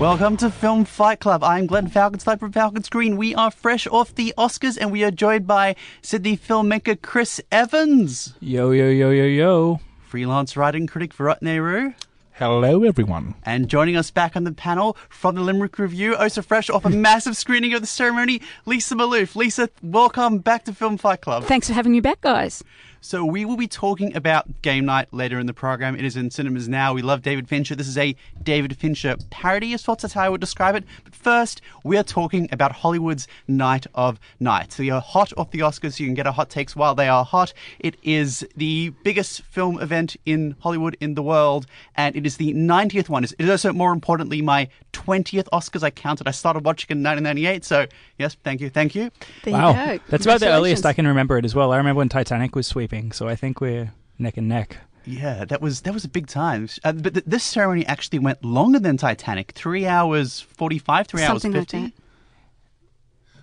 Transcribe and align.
Welcome 0.00 0.38
to 0.38 0.50
Film 0.50 0.86
Fight 0.86 1.20
Club. 1.20 1.44
I'm 1.44 1.66
Glenn 1.66 1.86
Falconstein 1.86 2.38
from 2.38 2.52
Falcon 2.52 2.82
Screen. 2.82 3.18
We 3.18 3.34
are 3.34 3.50
fresh 3.50 3.86
off 3.86 4.14
the 4.14 4.32
Oscars 4.38 4.78
and 4.80 4.90
we 4.90 5.04
are 5.04 5.10
joined 5.10 5.46
by 5.46 5.76
Sydney 6.00 6.38
filmmaker 6.38 7.00
Chris 7.02 7.38
Evans, 7.52 8.32
Yo, 8.40 8.70
yo, 8.70 8.88
yo, 8.88 9.10
yo, 9.10 9.24
yo. 9.24 9.80
freelance 10.08 10.56
writing 10.56 10.86
critic 10.86 11.12
for 11.12 11.26
Rotneru, 11.26 11.94
Hello, 12.32 12.82
everyone. 12.84 13.34
and 13.44 13.68
joining 13.68 13.94
us 13.94 14.10
back 14.10 14.36
on 14.36 14.44
the 14.44 14.52
panel 14.52 14.96
from 15.10 15.34
the 15.34 15.42
Limerick 15.42 15.78
Review, 15.78 16.16
oh 16.18 16.28
so 16.28 16.40
fresh 16.40 16.70
off 16.70 16.86
a 16.86 16.90
massive 17.08 17.36
screening 17.36 17.74
of 17.74 17.82
the 17.82 17.86
ceremony, 17.86 18.40
Lisa 18.64 18.94
Maloof. 18.94 19.36
Lisa, 19.36 19.68
welcome 19.82 20.38
back 20.38 20.64
to 20.64 20.72
Film 20.72 20.96
Fight 20.96 21.20
Club. 21.20 21.44
Thanks 21.44 21.66
for 21.68 21.74
having 21.74 21.92
me 21.92 22.00
back, 22.00 22.22
guys. 22.22 22.64
So 23.02 23.24
we 23.24 23.46
will 23.46 23.56
be 23.56 23.66
talking 23.66 24.14
about 24.14 24.60
Game 24.60 24.84
Night 24.84 25.08
later 25.10 25.38
in 25.38 25.46
the 25.46 25.54
program. 25.54 25.96
It 25.96 26.04
is 26.04 26.16
in 26.16 26.30
cinemas 26.30 26.68
now. 26.68 26.92
We 26.92 27.00
love 27.00 27.22
David 27.22 27.48
Fincher. 27.48 27.74
This 27.74 27.88
is 27.88 27.96
a 27.96 28.14
David 28.42 28.76
Fincher 28.76 29.16
parody 29.30 29.72
as 29.72 29.80
sorts. 29.80 30.02
That's 30.02 30.12
how 30.12 30.24
I 30.24 30.28
would 30.28 30.40
describe 30.40 30.74
it. 30.74 30.84
But 31.04 31.14
first, 31.14 31.62
we 31.82 31.96
are 31.96 32.02
talking 32.02 32.48
about 32.52 32.72
Hollywood's 32.72 33.26
Night 33.48 33.86
of 33.94 34.20
Nights. 34.38 34.76
So 34.76 34.82
you're 34.82 35.00
hot 35.00 35.32
off 35.38 35.50
the 35.50 35.60
Oscars. 35.60 35.94
So 35.94 36.02
you 36.02 36.08
can 36.08 36.14
get 36.14 36.26
our 36.26 36.32
hot 36.32 36.50
takes 36.50 36.76
while 36.76 36.94
they 36.94 37.08
are 37.08 37.24
hot. 37.24 37.54
It 37.78 37.96
is 38.02 38.46
the 38.54 38.90
biggest 39.02 39.42
film 39.42 39.80
event 39.80 40.16
in 40.26 40.56
Hollywood 40.60 40.96
in 41.00 41.14
the 41.14 41.22
world, 41.22 41.66
and 41.96 42.14
it 42.14 42.26
is 42.26 42.36
the 42.36 42.52
90th 42.52 43.08
one. 43.08 43.24
It 43.24 43.34
is 43.38 43.48
also, 43.48 43.72
more 43.72 43.92
importantly, 43.92 44.42
my 44.42 44.68
20th 44.92 45.48
Oscars. 45.52 45.82
I 45.82 45.90
counted. 45.90 46.28
I 46.28 46.32
started 46.32 46.64
watching 46.64 46.88
in 46.90 47.02
1998. 47.02 47.64
So 47.64 47.86
yes, 48.18 48.36
thank 48.44 48.60
you, 48.60 48.68
thank 48.68 48.94
you. 48.94 49.10
There 49.44 49.54
wow. 49.54 49.70
you 49.70 49.98
go. 49.98 50.04
That's 50.08 50.26
about 50.26 50.40
the 50.40 50.48
earliest 50.48 50.84
I 50.84 50.92
can 50.92 51.06
remember 51.06 51.38
it 51.38 51.44
as 51.44 51.54
well. 51.54 51.72
I 51.72 51.78
remember 51.78 51.98
when 51.98 52.08
Titanic 52.08 52.54
was 52.54 52.66
sweeping, 52.66 52.89
so 53.12 53.28
I 53.28 53.36
think 53.36 53.60
we're 53.60 53.92
neck 54.18 54.36
and 54.36 54.48
neck. 54.48 54.78
Yeah, 55.06 55.44
that 55.46 55.62
was 55.62 55.80
that 55.82 55.94
was 55.94 56.04
a 56.04 56.08
big 56.08 56.26
time. 56.26 56.68
Uh, 56.84 56.92
but 56.92 57.14
th- 57.14 57.24
this 57.26 57.42
ceremony 57.42 57.86
actually 57.86 58.18
went 58.18 58.44
longer 58.44 58.78
than 58.78 58.96
Titanic. 58.96 59.52
Three 59.52 59.86
hours 59.86 60.40
forty-five, 60.40 61.06
three 61.06 61.22
Something 61.22 61.54
hours 61.54 61.64
fifty. 61.64 61.80
that. 61.86 61.92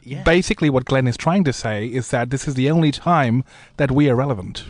yeah. 0.04 0.24
Basically, 0.24 0.70
what 0.70 0.86
Glenn 0.86 1.08
is 1.08 1.18
trying 1.18 1.44
to 1.46 1.54
say 1.54 1.88
is 1.88 2.10
that 2.12 2.30
this 2.30 2.48
is 2.48 2.54
the 2.54 2.70
only 2.70 2.92
time 2.92 3.44
that 3.78 3.90
we 3.92 4.10
are 4.10 4.16
relevant. 4.16 4.66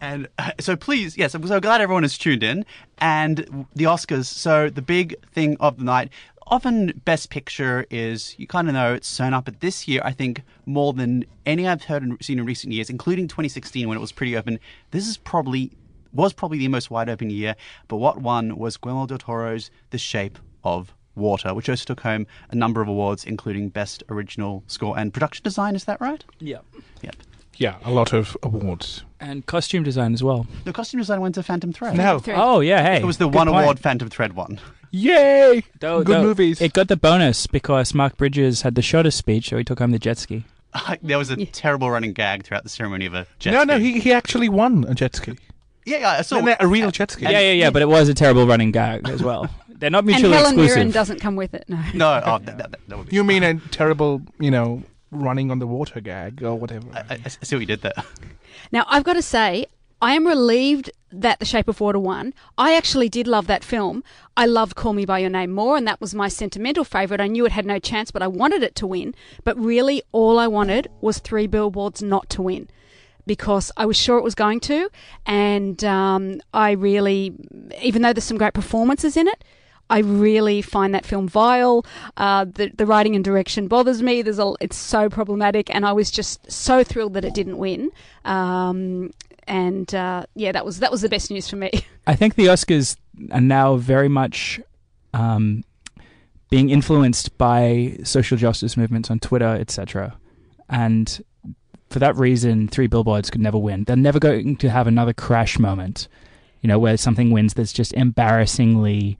And 0.00 0.28
uh, 0.38 0.52
so 0.60 0.76
please, 0.76 1.16
yes, 1.16 1.34
I'm 1.34 1.46
so 1.46 1.60
glad 1.60 1.80
everyone 1.80 2.02
has 2.04 2.16
tuned 2.18 2.42
in. 2.42 2.64
And 2.98 3.66
the 3.74 3.84
Oscars, 3.84 4.26
so 4.26 4.70
the 4.70 4.82
big 4.82 5.16
thing 5.26 5.56
of 5.60 5.78
the 5.78 5.84
night, 5.84 6.10
often 6.50 7.00
Best 7.04 7.30
Picture 7.30 7.86
is, 7.90 8.34
you 8.38 8.46
kind 8.46 8.68
of 8.68 8.74
know 8.74 8.94
it's 8.94 9.08
sewn 9.08 9.34
up. 9.34 9.44
But 9.44 9.60
this 9.60 9.86
year, 9.88 10.00
I 10.04 10.12
think 10.12 10.42
more 10.66 10.92
than 10.92 11.24
any 11.46 11.66
I've 11.66 11.84
heard 11.84 12.02
and 12.02 12.22
seen 12.22 12.38
in 12.38 12.44
recent 12.44 12.72
years, 12.72 12.90
including 12.90 13.28
2016 13.28 13.88
when 13.88 13.96
it 13.96 14.00
was 14.00 14.12
pretty 14.12 14.36
open, 14.36 14.58
this 14.90 15.06
is 15.06 15.16
probably, 15.16 15.72
was 16.12 16.32
probably 16.32 16.58
the 16.58 16.68
most 16.68 16.90
wide 16.90 17.08
open 17.08 17.30
year. 17.30 17.54
But 17.88 17.96
what 17.96 18.20
won 18.20 18.56
was 18.56 18.76
Guillermo 18.76 19.06
del 19.06 19.18
Toro's 19.18 19.70
The 19.90 19.98
Shape 19.98 20.38
of 20.64 20.94
Water, 21.14 21.54
which 21.54 21.68
also 21.68 21.84
took 21.84 22.00
home 22.00 22.26
a 22.50 22.54
number 22.54 22.80
of 22.80 22.88
awards, 22.88 23.24
including 23.24 23.68
Best 23.70 24.02
Original 24.08 24.62
Score 24.66 24.98
and 24.98 25.12
Production 25.12 25.42
Design. 25.42 25.74
Is 25.74 25.84
that 25.84 26.00
right? 26.00 26.24
Yeah. 26.38 26.58
Yep. 27.02 27.16
Yeah, 27.56 27.76
a 27.84 27.90
lot 27.90 28.12
of 28.12 28.36
awards. 28.44 29.02
And 29.18 29.44
costume 29.46 29.82
design 29.82 30.14
as 30.14 30.22
well. 30.22 30.46
The 30.64 30.72
costume 30.72 31.00
design 31.00 31.20
went 31.20 31.34
to 31.34 31.42
Phantom 31.42 31.72
Thread. 31.72 31.96
No. 31.96 32.20
Thread. 32.20 32.38
Oh, 32.40 32.60
yeah, 32.60 32.82
hey. 32.82 32.98
It 32.98 33.04
was 33.04 33.18
the 33.18 33.26
Good 33.26 33.34
one 33.34 33.48
point. 33.48 33.62
award 33.64 33.80
Phantom 33.80 34.08
Thread 34.08 34.34
won. 34.34 34.60
Yay! 34.90 35.62
Though- 35.80 36.02
Good 36.02 36.16
though 36.16 36.22
movies. 36.22 36.60
It 36.60 36.72
got 36.72 36.88
the 36.88 36.96
bonus 36.96 37.46
because 37.46 37.94
Mark 37.94 38.16
Bridges 38.16 38.62
had 38.62 38.74
the 38.74 38.82
shortest 38.82 39.18
speech, 39.18 39.50
so 39.50 39.56
he 39.58 39.64
took 39.64 39.78
home 39.78 39.90
the 39.90 39.98
jet 39.98 40.18
ski. 40.18 40.44
there 41.02 41.18
was 41.18 41.30
a 41.30 41.44
terrible 41.46 41.90
running 41.90 42.12
gag 42.12 42.44
throughout 42.44 42.62
the 42.62 42.68
ceremony 42.68 43.06
of 43.06 43.14
a 43.14 43.26
jet 43.38 43.52
no, 43.52 43.60
ski. 43.60 43.66
no, 43.66 43.74
no, 43.74 43.80
he, 43.80 44.00
he 44.00 44.12
actually 44.12 44.48
won 44.48 44.84
a 44.88 44.94
jet 44.94 45.14
ski. 45.16 45.36
yeah, 45.86 45.98
yeah, 45.98 46.10
I 46.10 46.22
saw 46.22 46.40
No, 46.40 46.46
no, 46.46 46.56
a 46.60 46.66
real 46.66 46.90
jet 46.90 47.10
ski. 47.10 47.24
yeah, 47.24 47.30
yeah, 47.40 47.52
yeah, 47.52 47.70
but 47.70 47.82
it 47.82 47.88
was 47.88 48.08
a 48.08 48.14
terrible 48.14 48.46
running 48.46 48.70
gag 48.70 49.08
as 49.08 49.22
well. 49.22 49.48
They're 49.68 49.90
not 49.90 50.04
mutually 50.04 50.24
And 50.24 50.32
mutually 50.32 50.36
Helen 50.36 50.54
exclusive. 50.54 50.76
Mirren 50.76 50.90
doesn't 50.90 51.20
come 51.20 51.36
with 51.36 51.54
it. 51.54 51.64
No. 51.68 51.82
No, 51.94 52.22
oh, 52.24 52.38
that, 52.44 52.58
that, 52.58 52.76
that 52.88 52.98
would 52.98 53.08
be. 53.08 53.14
You 53.16 53.22
mean 53.24 53.42
a 53.44 53.54
terrible, 53.70 54.22
you 54.40 54.50
know, 54.50 54.82
running 55.12 55.50
on 55.50 55.58
the 55.60 55.66
water 55.68 56.00
gag 56.00 56.42
or 56.42 56.54
whatever? 56.56 56.86
I, 56.92 57.14
I, 57.14 57.20
I 57.24 57.28
see 57.28 57.54
what 57.56 57.60
you 57.60 57.66
did 57.66 57.82
there. 57.82 57.92
Now, 58.72 58.84
I've 58.88 59.04
got 59.04 59.14
to 59.14 59.22
say, 59.22 59.66
I 60.00 60.14
am 60.14 60.26
relieved 60.26 60.90
that 61.10 61.38
The 61.38 61.44
Shape 61.44 61.68
of 61.68 61.80
Water 61.80 61.98
won. 61.98 62.34
I 62.56 62.76
actually 62.76 63.08
did 63.08 63.26
love 63.26 63.46
that 63.46 63.64
film. 63.64 64.04
I 64.36 64.46
loved 64.46 64.76
Call 64.76 64.92
Me 64.92 65.04
By 65.04 65.18
Your 65.20 65.30
Name 65.30 65.50
more, 65.50 65.76
and 65.76 65.86
that 65.88 66.00
was 66.00 66.14
my 66.14 66.28
sentimental 66.28 66.84
favourite. 66.84 67.20
I 67.20 67.26
knew 67.26 67.44
it 67.46 67.52
had 67.52 67.66
no 67.66 67.78
chance, 67.78 68.10
but 68.10 68.22
I 68.22 68.28
wanted 68.28 68.62
it 68.62 68.74
to 68.76 68.86
win. 68.86 69.14
But 69.44 69.58
really, 69.58 70.02
all 70.12 70.38
I 70.38 70.46
wanted 70.46 70.88
was 71.00 71.18
Three 71.18 71.46
Billboards 71.46 72.02
not 72.02 72.28
to 72.30 72.42
win. 72.42 72.68
Because 73.26 73.72
I 73.76 73.86
was 73.86 73.96
sure 73.96 74.18
it 74.18 74.24
was 74.24 74.34
going 74.34 74.60
to, 74.60 74.88
and 75.26 75.84
um, 75.84 76.40
I 76.54 76.70
really, 76.70 77.34
even 77.82 78.00
though 78.00 78.14
there's 78.14 78.24
some 78.24 78.38
great 78.38 78.54
performances 78.54 79.18
in 79.18 79.28
it, 79.28 79.44
I 79.90 79.98
really 79.98 80.62
find 80.62 80.94
that 80.94 81.04
film 81.04 81.28
vile. 81.28 81.84
Uh, 82.16 82.46
the 82.46 82.70
the 82.74 82.86
writing 82.86 83.14
and 83.14 83.24
direction 83.24 83.68
bothers 83.68 84.02
me. 84.02 84.22
There's 84.22 84.38
a 84.38 84.54
it's 84.60 84.76
so 84.76 85.10
problematic, 85.10 85.74
and 85.74 85.84
I 85.84 85.92
was 85.92 86.10
just 86.10 86.50
so 86.50 86.82
thrilled 86.82 87.14
that 87.14 87.24
it 87.24 87.34
didn't 87.34 87.58
win. 87.58 87.90
Um, 88.24 89.10
and 89.48 89.92
uh, 89.94 90.26
yeah, 90.34 90.52
that 90.52 90.64
was 90.64 90.78
that 90.80 90.90
was 90.90 91.00
the 91.00 91.08
best 91.08 91.30
news 91.30 91.48
for 91.48 91.56
me. 91.56 91.70
I 92.06 92.14
think 92.14 92.34
the 92.36 92.46
Oscars 92.46 92.96
are 93.32 93.40
now 93.40 93.76
very 93.76 94.08
much 94.08 94.60
um, 95.14 95.64
being 96.50 96.70
influenced 96.70 97.36
by 97.38 97.98
social 98.04 98.36
justice 98.36 98.76
movements 98.76 99.10
on 99.10 99.18
Twitter, 99.18 99.56
etc. 99.58 100.16
And 100.68 101.22
for 101.90 101.98
that 101.98 102.16
reason, 102.16 102.68
Three 102.68 102.86
Billboards 102.86 103.30
could 103.30 103.40
never 103.40 103.58
win. 103.58 103.84
They're 103.84 103.96
never 103.96 104.18
going 104.18 104.56
to 104.56 104.70
have 104.70 104.86
another 104.86 105.12
crash 105.12 105.58
moment, 105.58 106.08
you 106.60 106.68
know, 106.68 106.78
where 106.78 106.96
something 106.96 107.30
wins 107.30 107.54
that's 107.54 107.72
just 107.72 107.92
embarrassingly 107.94 109.18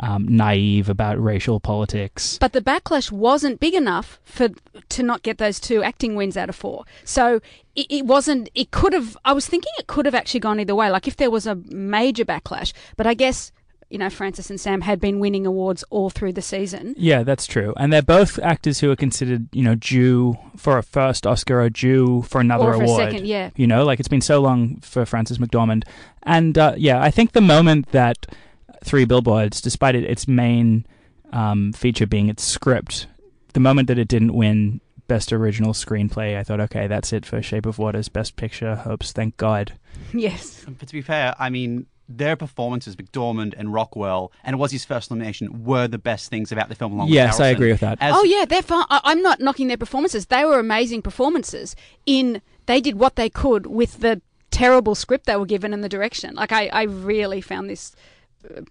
um, 0.00 0.26
naive 0.28 0.88
about 0.88 1.22
racial 1.22 1.60
politics. 1.60 2.38
But 2.38 2.52
the 2.52 2.60
backlash 2.60 3.10
wasn't 3.10 3.60
big 3.60 3.74
enough 3.74 4.20
for 4.24 4.48
to 4.88 5.02
not 5.02 5.22
get 5.22 5.38
those 5.38 5.58
two 5.60 5.82
acting 5.82 6.14
wins 6.14 6.36
out 6.36 6.48
of 6.48 6.56
four. 6.56 6.84
So 7.04 7.40
it, 7.74 7.86
it 7.90 8.06
wasn't. 8.06 8.48
It 8.54 8.70
could 8.70 8.92
have. 8.92 9.16
I 9.24 9.32
was 9.32 9.46
thinking 9.46 9.72
it 9.78 9.86
could 9.86 10.06
have 10.06 10.14
actually 10.14 10.40
gone 10.40 10.60
either 10.60 10.74
way. 10.74 10.90
Like 10.90 11.08
if 11.08 11.16
there 11.16 11.30
was 11.30 11.46
a 11.46 11.56
major 11.70 12.24
backlash. 12.24 12.72
But 12.96 13.06
I 13.06 13.14
guess 13.14 13.52
you 13.90 13.96
know 13.98 14.10
Frances 14.10 14.50
and 14.50 14.60
Sam 14.60 14.82
had 14.82 15.00
been 15.00 15.18
winning 15.18 15.46
awards 15.46 15.82
all 15.90 16.10
through 16.10 16.34
the 16.34 16.42
season. 16.42 16.94
Yeah, 16.98 17.22
that's 17.22 17.46
true. 17.46 17.72
And 17.78 17.90
they're 17.92 18.02
both 18.02 18.38
actors 18.40 18.80
who 18.80 18.90
are 18.90 18.96
considered, 18.96 19.48
you 19.52 19.62
know, 19.62 19.74
due 19.76 20.36
for 20.56 20.76
a 20.78 20.82
first 20.82 21.26
Oscar 21.26 21.60
or 21.62 21.70
due 21.70 22.22
for 22.22 22.40
another 22.40 22.66
Or 22.66 22.74
for 22.74 22.82
a 22.82 22.84
award. 22.84 23.02
second, 23.10 23.26
yeah. 23.26 23.50
You 23.56 23.66
know, 23.66 23.84
like 23.84 23.98
it's 23.98 24.08
been 24.08 24.20
so 24.20 24.40
long 24.40 24.80
for 24.80 25.06
Frances 25.06 25.38
McDormand. 25.38 25.84
And 26.22 26.58
uh, 26.58 26.74
yeah, 26.76 27.02
I 27.02 27.10
think 27.10 27.32
the 27.32 27.40
moment 27.40 27.92
that 27.92 28.26
Three 28.84 29.04
Billboards, 29.04 29.60
despite 29.60 29.94
it, 29.94 30.04
its 30.04 30.28
main 30.28 30.86
um, 31.32 31.72
feature 31.72 32.06
being 32.06 32.28
its 32.28 32.42
script, 32.44 33.06
the 33.54 33.60
moment 33.60 33.88
that 33.88 33.98
it 33.98 34.08
didn't 34.08 34.34
win 34.34 34.80
Best 35.08 35.32
Original 35.32 35.72
Screenplay, 35.72 36.36
I 36.36 36.42
thought, 36.44 36.60
okay, 36.60 36.86
that's 36.86 37.12
it 37.12 37.24
for 37.24 37.40
Shape 37.42 37.66
of 37.66 37.78
Water's 37.78 38.08
Best 38.08 38.36
Picture. 38.36 38.76
Hopes, 38.76 39.12
thank 39.12 39.36
God. 39.36 39.72
Yes. 40.14 40.64
But 40.66 40.86
to 40.88 40.92
be 40.94 41.02
fair, 41.02 41.34
I 41.38 41.50
mean, 41.50 41.86
their 42.08 42.36
performances, 42.36 42.96
McDormand 42.96 43.54
and 43.58 43.74
Rockwell, 43.74 44.32
and 44.44 44.54
it 44.54 44.56
was 44.56 44.70
his 44.70 44.84
first 44.84 45.10
nomination, 45.10 45.64
were 45.64 45.86
the 45.88 45.98
best 45.98 46.30
things 46.30 46.50
about 46.52 46.68
the 46.68 46.74
film. 46.74 46.92
Along 46.94 47.08
Yes, 47.08 47.38
with 47.38 47.46
I 47.46 47.48
agree 47.50 47.70
with 47.72 47.80
that. 47.80 47.98
As, 48.00 48.14
oh 48.16 48.22
yeah, 48.24 48.44
they're 48.46 48.62
fine. 48.62 48.86
I- 48.88 49.00
I'm 49.04 49.20
not 49.22 49.40
knocking 49.40 49.66
their 49.68 49.76
performances. 49.76 50.26
They 50.26 50.44
were 50.44 50.58
amazing 50.58 51.02
performances. 51.02 51.76
In 52.06 52.40
they 52.66 52.80
did 52.80 52.98
what 52.98 53.16
they 53.16 53.28
could 53.28 53.66
with 53.66 54.00
the 54.00 54.22
terrible 54.50 54.94
script 54.94 55.26
they 55.26 55.36
were 55.36 55.44
given 55.46 55.74
and 55.74 55.84
the 55.84 55.88
direction. 55.88 56.34
Like 56.36 56.52
I, 56.52 56.68
I 56.68 56.82
really 56.84 57.40
found 57.42 57.68
this. 57.68 57.94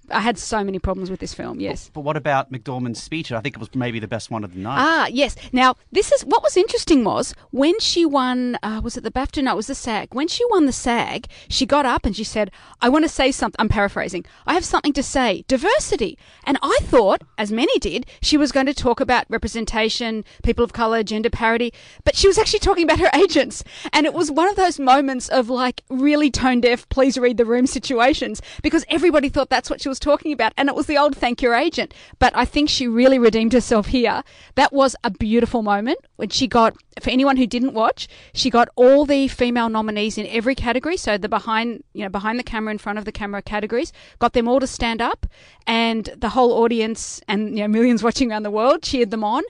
I 0.10 0.22
had 0.22 0.38
so 0.38 0.64
many 0.64 0.80
problems 0.80 1.12
with 1.12 1.20
this 1.20 1.34
film. 1.34 1.60
Yes. 1.60 1.92
But 1.94 2.02
what 2.02 2.18
about 2.18 2.52
McDormand's 2.52 3.02
speech? 3.02 3.32
I 3.32 3.42
think 3.42 3.56
it 3.56 3.60
was 3.60 3.74
maybe 3.76 4.00
the 4.00 4.08
best 4.08 4.32
one 4.32 4.44
of 4.44 4.54
the 4.54 4.60
night. 4.60 4.78
Ah, 4.80 5.08
yes. 5.12 5.36
Now, 5.52 5.76
this 5.92 6.12
is 6.12 6.24
what 6.24 6.42
was 6.44 6.56
interesting 6.58 7.04
was 7.04 7.34
when 7.52 7.80
she 7.80 8.06
won, 8.06 8.58
uh, 8.64 8.82
was 8.84 8.98
it 8.98 9.04
the 9.04 9.12
BAFTA? 9.12 9.44
No, 9.44 9.54
it 9.54 9.56
was 9.56 9.68
the 9.68 9.76
SAG. 9.76 10.14
When 10.14 10.28
she 10.28 10.44
won 10.50 10.66
the 10.66 10.72
SAG, 10.72 11.28
she 11.50 11.66
got 11.66 11.86
up 11.86 12.06
and 12.06 12.16
she 12.16 12.24
said, 12.24 12.52
I 12.82 12.90
want 12.90 13.04
to 13.06 13.10
say 13.10 13.32
something. 13.32 13.58
I'm 13.60 13.70
paraphrasing. 13.70 14.26
I 14.46 14.54
have 14.54 14.66
something 14.66 14.94
to 14.94 15.04
say. 15.04 15.44
Diversity. 15.48 16.18
And 16.46 16.58
I 16.62 16.80
thought, 16.84 17.24
as 17.38 17.52
many 17.52 17.78
did, 17.80 18.06
she 18.22 18.38
was 18.38 18.52
going 18.52 18.68
to 18.68 18.74
talk 18.74 19.00
about 19.00 19.26
representation, 19.30 20.24
people 20.44 20.64
of 20.64 20.74
colour, 20.74 21.04
gender 21.04 21.30
parity, 21.30 21.74
but 22.04 22.16
she 22.16 22.28
was 22.28 22.38
actually 22.38 22.60
talking 22.60 22.84
about 22.84 23.00
her 23.00 23.12
agents. 23.14 23.64
And 23.92 24.06
it 24.06 24.14
was 24.14 24.32
one 24.32 24.50
of 24.50 24.56
those 24.56 24.80
moments 24.80 25.28
of 25.30 25.50
like 25.50 25.84
really 25.90 26.32
tone 26.32 26.62
deaf, 26.62 26.88
please 26.90 27.18
read 27.18 27.38
the 27.38 27.46
room 27.46 27.68
situations 27.68 28.42
because 28.62 28.86
everybody 28.90 29.30
thought 29.30 29.50
that's 29.50 29.67
what 29.70 29.82
she 29.82 29.90
was 29.90 30.00
talking 30.00 30.32
about. 30.32 30.54
And 30.58 30.70
it 30.70 30.76
was 30.76 30.88
the 30.88 30.98
old 30.98 31.16
thank 31.16 31.42
your 31.42 31.54
agent. 31.54 31.94
But 32.20 32.36
I 32.36 32.46
think 32.46 32.70
she 32.70 32.88
really 32.88 33.20
redeemed 33.20 33.54
herself 33.54 33.88
here. 33.88 34.24
That 34.56 34.74
was 34.74 34.96
a 35.04 35.12
beautiful 35.12 35.62
moment 35.64 36.00
when 36.16 36.30
she 36.30 36.48
got, 36.48 36.76
for 37.02 37.10
anyone 37.10 37.38
who 37.38 37.48
didn't 37.48 37.74
watch, 37.74 38.08
she 38.34 38.50
got 38.50 38.70
all 38.76 39.06
the 39.06 39.28
female 39.28 39.70
nominees 39.70 40.18
in 40.18 40.28
every 40.28 40.56
category. 40.56 40.98
So 40.98 41.18
the 41.18 41.30
behind, 41.30 41.84
you 41.94 42.04
know, 42.04 42.10
behind 42.10 42.40
the 42.40 42.44
camera, 42.44 42.72
in 42.72 42.78
front 42.78 43.00
of 43.00 43.06
the 43.06 43.12
camera 43.12 43.42
categories, 43.42 43.94
got 44.20 44.34
them 44.34 44.48
all 44.48 44.60
to 44.60 44.68
stand 44.68 45.02
up, 45.02 45.26
and 45.66 46.10
the 46.18 46.30
whole 46.30 46.54
audience 46.64 47.22
and 47.28 47.58
you 47.58 47.64
know 47.64 47.68
millions 47.68 48.04
watching 48.08 48.32
around 48.32 48.44
the 48.44 48.52
world 48.52 48.82
cheered 48.82 49.12
them 49.12 49.24
on, 49.24 49.44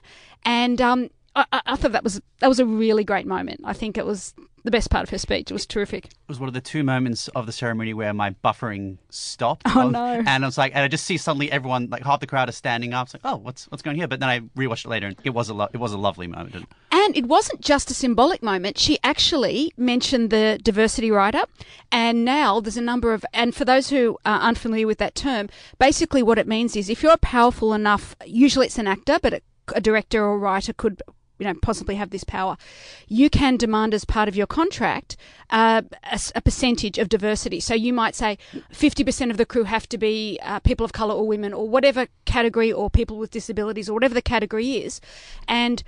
and 0.44 0.82
um, 0.82 1.10
I, 1.52 1.62
I 1.66 1.76
thought 1.76 1.92
that 1.92 2.04
was 2.04 2.22
that 2.40 2.48
was 2.48 2.60
a 2.60 2.66
really 2.66 3.04
great 3.04 3.26
moment. 3.26 3.62
I 3.64 3.74
think 3.74 3.98
it 3.98 4.06
was 4.06 4.34
the 4.64 4.72
best 4.72 4.90
part 4.90 5.04
of 5.04 5.10
her 5.12 5.18
speech. 5.18 5.50
It 5.50 5.54
was 5.54 5.66
terrific. 5.66 6.06
It 6.06 6.12
was 6.28 6.40
one 6.40 6.48
of 6.50 6.54
the 6.54 6.62
two 6.62 6.84
moments 6.84 7.30
of 7.30 7.46
the 7.46 7.52
ceremony 7.54 7.94
where 7.94 8.14
my 8.14 8.32
buffering 8.44 8.98
stopped. 9.10 9.64
Oh, 9.66 9.86
was- 9.86 9.94
no. 9.94 10.24
And 10.26 10.44
I 10.44 10.48
was 10.48 10.58
like, 10.58 10.74
and 10.76 10.84
I 10.84 10.88
just 10.90 11.06
see 11.06 11.16
suddenly 11.18 11.50
everyone, 11.52 11.88
like 11.90 12.04
half 12.04 12.20
the 12.20 12.28
crowd, 12.28 12.50
is 12.50 12.58
standing 12.58 12.94
up. 12.94 13.08
It's 13.08 13.14
like, 13.14 13.22
oh, 13.24 13.38
what's 13.38 13.66
what's 13.72 13.82
going 13.82 13.98
here? 13.98 14.08
But 14.08 14.20
then 14.20 14.30
I 14.30 14.40
rewatched 14.58 14.86
it 14.86 14.90
later, 14.90 15.08
and 15.08 15.16
it 15.24 15.30
was 15.30 15.50
a 15.50 15.54
lo- 15.54 15.70
it 15.74 15.78
was 15.78 15.94
a 15.94 15.98
lovely 15.98 16.28
moment. 16.28 16.56
And 16.56 16.68
And 16.92 17.16
it 17.16 17.28
wasn't 17.28 17.62
just 17.62 17.92
a 17.92 17.94
symbolic 17.94 18.44
moment. 18.44 18.78
She 18.78 18.98
actually 19.04 19.72
mentioned 19.78 20.30
the 20.32 20.60
diversity 20.62 21.12
up. 21.12 21.50
And 21.92 22.26
now 22.26 22.60
there's 22.60 22.76
a 22.78 22.82
number 22.82 23.14
of, 23.14 23.26
and 23.34 23.56
for 23.56 23.64
those 23.64 23.90
who 23.90 24.18
are 24.26 24.42
unfamiliar 24.42 24.86
with 24.88 24.98
that 24.98 25.16
term, 25.16 25.48
basically 25.80 26.22
what 26.22 26.38
it 26.38 26.48
means 26.48 26.76
is 26.76 26.90
if 26.90 27.02
you're 27.04 27.18
powerful 27.18 27.74
enough, 27.74 28.16
usually 28.26 28.66
it's 28.66 28.78
an 28.78 28.88
actor, 28.88 29.20
but 29.22 29.34
a, 29.34 29.42
a 29.76 29.80
director 29.82 30.24
or 30.24 30.38
writer 30.38 30.74
could. 30.74 31.02
You 31.40 31.46
know, 31.46 31.54
possibly 31.62 31.96
have 31.96 32.10
this 32.10 32.24
power. 32.24 32.58
You 33.08 33.30
can 33.30 33.58
demand 33.58 33.94
as 33.94 34.06
part 34.06 34.28
of 34.28 34.36
your 34.36 34.48
contract 34.48 35.18
uh, 35.50 35.84
a, 36.04 36.20
a 36.36 36.42
percentage 36.42 36.98
of 36.98 37.10
diversity. 37.10 37.60
So 37.60 37.74
you 37.74 37.94
might 37.94 38.16
say 38.16 38.38
50% 38.74 39.32
of 39.32 39.38
the 39.38 39.46
crew 39.46 39.64
have 39.64 39.88
to 39.90 39.98
be 39.98 40.40
uh, 40.42 40.60
people 40.60 40.84
of 40.84 40.94
colour 40.94 41.14
or 41.14 41.28
women 41.28 41.54
or 41.54 41.68
whatever 41.70 42.08
category 42.26 42.72
or 42.72 42.90
people 42.90 43.18
with 43.18 43.32
disabilities 43.32 43.90
or 43.90 43.94
whatever 43.94 44.14
the 44.14 44.22
category 44.22 44.78
is. 44.78 45.00
And 45.48 45.84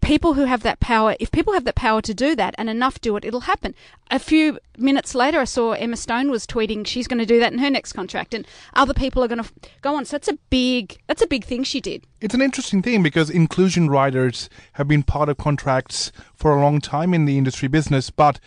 people 0.00 0.34
who 0.34 0.44
have 0.44 0.62
that 0.62 0.80
power, 0.80 1.16
if 1.20 1.30
people 1.30 1.52
have 1.54 1.64
that 1.64 1.74
power 1.74 2.00
to 2.02 2.14
do 2.14 2.34
that 2.36 2.54
and 2.58 2.68
enough 2.68 3.00
do 3.00 3.16
it, 3.16 3.24
it'll 3.24 3.40
happen. 3.40 3.74
A 4.10 4.18
few 4.18 4.58
minutes 4.78 5.14
later, 5.14 5.40
I 5.40 5.44
saw 5.44 5.72
Emma 5.72 5.96
Stone 5.96 6.30
was 6.30 6.46
tweeting 6.46 6.86
she's 6.86 7.08
going 7.08 7.18
to 7.18 7.26
do 7.26 7.38
that 7.40 7.52
in 7.52 7.58
her 7.58 7.70
next 7.70 7.92
contract, 7.92 8.34
and 8.34 8.46
other 8.74 8.94
people 8.94 9.22
are 9.22 9.28
going 9.28 9.42
to 9.42 9.50
go 9.82 9.96
on. 9.96 10.04
So 10.04 10.16
that's 10.16 10.28
a 10.28 10.38
big, 10.50 10.98
that's 11.06 11.22
a 11.22 11.26
big 11.26 11.44
thing 11.44 11.64
she 11.64 11.80
did. 11.80 12.04
It's 12.20 12.34
an 12.34 12.42
interesting 12.42 12.82
thing 12.82 13.02
because 13.02 13.30
inclusion 13.30 13.88
riders 13.88 14.48
have 14.72 14.88
been 14.88 15.02
part 15.02 15.28
of 15.28 15.38
contracts 15.38 16.12
for 16.34 16.56
a 16.56 16.60
long 16.60 16.80
time 16.80 17.12
in 17.14 17.24
the 17.24 17.38
industry 17.38 17.68
business, 17.68 18.10
but 18.10 18.38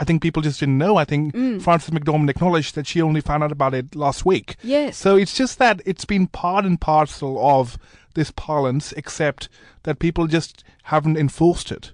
I 0.00 0.04
think 0.04 0.22
people 0.22 0.40
just 0.40 0.58
didn't 0.58 0.78
know. 0.78 0.96
I 0.96 1.04
think 1.04 1.34
mm. 1.34 1.60
Frances 1.60 1.90
McDormand 1.90 2.30
acknowledged 2.30 2.74
that 2.74 2.86
she 2.86 3.02
only 3.02 3.20
found 3.20 3.44
out 3.44 3.52
about 3.52 3.74
it 3.74 3.94
last 3.94 4.24
week. 4.24 4.56
Yes. 4.62 4.96
So 4.96 5.16
it's 5.16 5.34
just 5.34 5.58
that 5.58 5.82
it's 5.84 6.06
been 6.06 6.26
part 6.26 6.64
and 6.64 6.80
parcel 6.80 7.38
of 7.38 7.78
this 8.14 8.30
parlance, 8.30 8.92
except 8.92 9.48
that 9.84 9.98
people 9.98 10.26
just 10.26 10.64
haven't 10.84 11.16
enforced 11.16 11.70
it. 11.72 11.92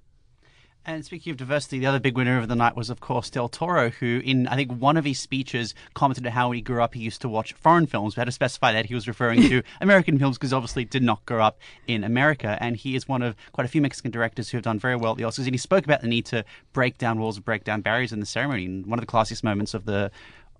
And 0.88 1.04
speaking 1.04 1.32
of 1.32 1.36
diversity, 1.36 1.80
the 1.80 1.86
other 1.86 1.98
big 1.98 2.16
winner 2.16 2.38
of 2.38 2.46
the 2.46 2.54
night 2.54 2.76
was, 2.76 2.90
of 2.90 3.00
course, 3.00 3.28
Del 3.28 3.48
Toro, 3.48 3.90
who, 3.90 4.22
in 4.24 4.46
I 4.46 4.54
think 4.54 4.70
one 4.70 4.96
of 4.96 5.04
his 5.04 5.18
speeches, 5.18 5.74
commented 5.94 6.24
on 6.24 6.30
how 6.30 6.48
when 6.48 6.54
he 6.54 6.62
grew 6.62 6.80
up, 6.80 6.94
he 6.94 7.00
used 7.00 7.20
to 7.22 7.28
watch 7.28 7.54
foreign 7.54 7.86
films. 7.86 8.14
We 8.14 8.20
had 8.20 8.26
to 8.26 8.32
specify 8.32 8.72
that 8.72 8.86
he 8.86 8.94
was 8.94 9.08
referring 9.08 9.42
to 9.48 9.64
American 9.80 10.16
films 10.16 10.38
because 10.38 10.52
obviously 10.52 10.84
did 10.84 11.02
not 11.02 11.26
grow 11.26 11.42
up 11.42 11.58
in 11.88 12.04
America. 12.04 12.56
And 12.60 12.76
he 12.76 12.94
is 12.94 13.08
one 13.08 13.22
of 13.22 13.34
quite 13.50 13.64
a 13.64 13.69
few 13.69 13.82
Mexican 13.82 14.12
directors 14.12 14.48
who 14.48 14.58
have 14.58 14.62
done 14.62 14.78
very 14.78 14.94
well 14.94 15.10
at 15.10 15.19
the 15.19 15.24
Oscars. 15.24 15.46
And 15.46 15.54
he 15.54 15.58
spoke 15.58 15.84
about 15.84 16.02
the 16.02 16.06
need 16.06 16.26
to 16.26 16.44
break 16.72 16.98
down 16.98 17.19
walls, 17.19 17.34
and 17.34 17.44
break 17.44 17.64
down 17.64 17.80
barriers 17.80 18.12
in 18.12 18.20
the 18.20 18.26
ceremony. 18.26 18.66
And 18.66 18.86
one 18.86 19.00
of 19.00 19.04
the 19.04 19.10
classiest 19.10 19.42
moments 19.42 19.74
of 19.74 19.86
the 19.86 20.12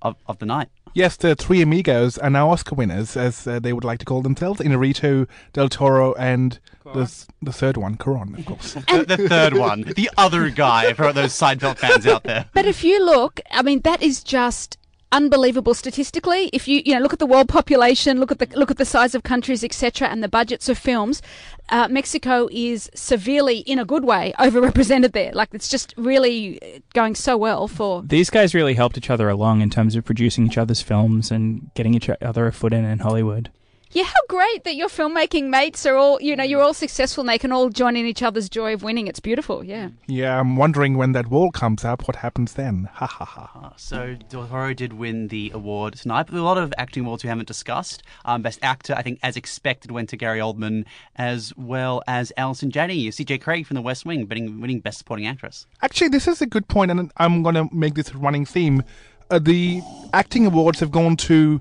of, 0.07 0.17
of 0.27 0.39
the 0.39 0.47
night. 0.47 0.69
Yes, 0.95 1.17
the 1.17 1.35
three 1.35 1.61
amigos 1.61 2.17
are 2.17 2.31
now 2.31 2.51
Oscar 2.51 2.75
winners, 2.75 3.19
as 3.19 3.47
uh, 3.47 3.59
they 3.59 3.75
would 3.75 3.85
like 3.85 3.99
to 3.99 4.07
call 4.07 4.23
themselves: 4.23 4.61
Inarritu, 4.61 5.29
Del 5.53 5.69
Toro, 5.69 6.15
and 6.15 6.59
the 6.85 7.27
the 7.43 7.53
third 7.53 7.77
one, 7.77 7.97
Cuarón, 7.97 8.39
of 8.39 8.47
course. 8.47 8.75
The, 8.87 9.05
the 9.05 9.29
third 9.29 9.55
one, 9.55 9.83
the 9.83 10.11
other 10.17 10.49
guy, 10.49 10.95
for 10.95 11.13
those 11.13 11.33
Seinfeld 11.33 11.77
fans 11.77 12.07
out 12.07 12.23
there. 12.25 12.47
But 12.55 12.65
if 12.65 12.83
you 12.83 13.05
look, 13.05 13.41
I 13.51 13.61
mean, 13.63 13.81
that 13.81 14.03
is 14.03 14.25
just 14.25 14.79
unbelievable 15.13 15.75
statistically. 15.75 16.51
If 16.53 16.69
you 16.69 16.83
you 16.85 16.95
know 16.95 17.01
look 17.01 17.13
at 17.13 17.19
the 17.19 17.27
world 17.27 17.49
population, 17.49 18.21
look 18.21 18.33
at 18.33 18.39
the 18.39 18.49
look 18.57 18.71
at 18.71 18.79
the 18.79 18.85
size 18.85 19.15
of 19.15 19.23
countries, 19.23 19.63
etc., 19.65 20.09
and 20.09 20.23
the 20.23 20.29
budgets 20.29 20.69
of 20.69 20.79
films, 20.79 21.23
uh, 21.69 21.89
Mexico 21.89 22.49
is 22.53 22.91
severely, 22.95 23.59
in 23.59 23.79
a 23.79 23.85
good 23.85 24.05
way, 24.05 24.33
overrepresented 24.39 25.13
there. 25.13 25.33
Like 25.33 25.49
it's 25.53 25.69
just 25.69 25.95
really 25.97 26.61
uh, 26.63 26.79
going 26.93 27.15
so 27.15 27.37
well 27.37 27.69
for. 27.69 28.03
These 28.03 28.31
guys 28.31 28.55
really 28.55 28.75
helped 28.75 28.97
each 28.97 29.11
other 29.11 29.29
along 29.29 29.61
in 29.61 29.71
terms 29.71 29.97
of 29.97 30.05
producing 30.05 30.47
each 30.47 30.59
other's 30.59 30.83
films 30.83 31.31
and 31.31 31.71
getting 31.75 31.95
each 31.95 32.09
other 32.09 32.47
a 32.47 32.53
foot 32.53 32.73
in 32.73 32.85
in 32.85 33.01
Hollywood. 33.01 33.51
Yeah, 33.93 34.05
how 34.05 34.13
great 34.29 34.65
that 34.65 34.75
your 34.77 34.89
filmmaking 34.89 35.49
mates 35.49 35.87
are 35.87 35.95
all 35.97 36.21
you 36.21 36.35
know 36.37 36.45
you're 36.45 36.63
all 36.63 36.75
successful 36.75 37.23
and 37.23 37.29
they 37.29 37.39
can 37.39 37.53
all 37.53 37.69
join 37.71 37.97
in 37.97 38.05
each 38.07 38.23
other's 38.23 38.49
joy 38.49 38.75
of 38.75 38.83
winning. 38.83 39.07
It's 39.07 39.21
beautiful. 39.21 39.65
Yeah. 39.65 39.91
Yeah, 40.07 40.39
I'm 40.41 40.57
wondering 40.57 40.97
when 40.97 41.13
that 41.13 41.29
wall 41.29 41.51
comes 41.51 41.85
up, 41.85 42.07
what 42.09 42.17
happens 42.17 42.55
then? 42.55 42.89
Ha 42.95 43.07
ha 43.07 43.25
ha. 43.25 43.51
Uh, 43.55 43.71
So 43.77 44.17
Del 44.29 44.47
Toro 44.49 44.75
did 44.75 44.93
win 44.95 45.29
the 45.29 45.51
award 45.55 45.95
tonight, 45.95 46.25
but 46.25 46.33
there 46.33 46.41
are 46.41 46.43
a 46.43 46.47
lot 46.47 46.59
of 46.59 46.75
acting 46.79 47.05
awards 47.05 47.23
we 47.25 47.29
haven't 47.29 47.49
discussed. 47.49 48.03
Um, 48.25 48.43
Best 48.43 48.59
Actor, 48.63 48.95
I 48.97 49.03
think, 49.03 49.19
as 49.23 49.37
expected, 49.37 49.91
went 49.91 50.09
to 50.11 50.17
Gary 50.17 50.41
Oldman, 50.41 50.85
as 51.17 51.53
well 51.57 52.03
as 52.07 52.33
Allison 52.37 52.71
Janney, 52.71 53.09
CJ 53.09 53.41
Cregg 53.43 53.67
from 53.67 53.77
The 53.77 53.83
West 53.83 54.05
Wing, 54.05 54.27
winning, 54.29 54.61
winning 54.61 54.81
Best 54.81 54.99
Supporting 54.99 55.27
Actress. 55.27 55.67
Actually, 55.83 56.09
this 56.09 56.27
is 56.29 56.43
a 56.43 56.47
good 56.47 56.69
point, 56.69 56.91
and 56.91 57.11
I'm 57.17 57.43
going 57.43 57.55
to 57.55 57.69
make 57.73 57.95
this 57.95 58.11
a 58.11 58.19
running 58.19 58.45
theme. 58.45 58.83
Uh, 59.31 59.39
the 59.39 59.81
acting 60.13 60.47
awards 60.47 60.81
have 60.81 60.91
gone 60.91 61.17
to 61.17 61.61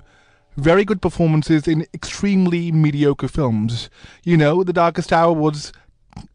very 0.56 0.84
good 0.84 1.02
performances 1.02 1.68
in 1.68 1.86
extremely 1.92 2.72
mediocre 2.72 3.28
films. 3.28 3.90
You 4.24 4.36
know, 4.36 4.64
The 4.64 4.72
Darkest 4.72 5.12
Hour 5.12 5.32
was 5.32 5.72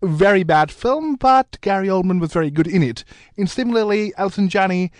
a 0.01 0.07
very 0.07 0.43
bad 0.43 0.71
film, 0.71 1.15
but 1.15 1.57
Gary 1.61 1.87
Oldman 1.87 2.19
was 2.19 2.31
very 2.33 2.51
good 2.51 2.67
in 2.67 2.83
it. 2.83 3.03
And 3.37 3.49
similarly, 3.49 4.13
Allison 4.17 4.47
Janney 4.47 4.91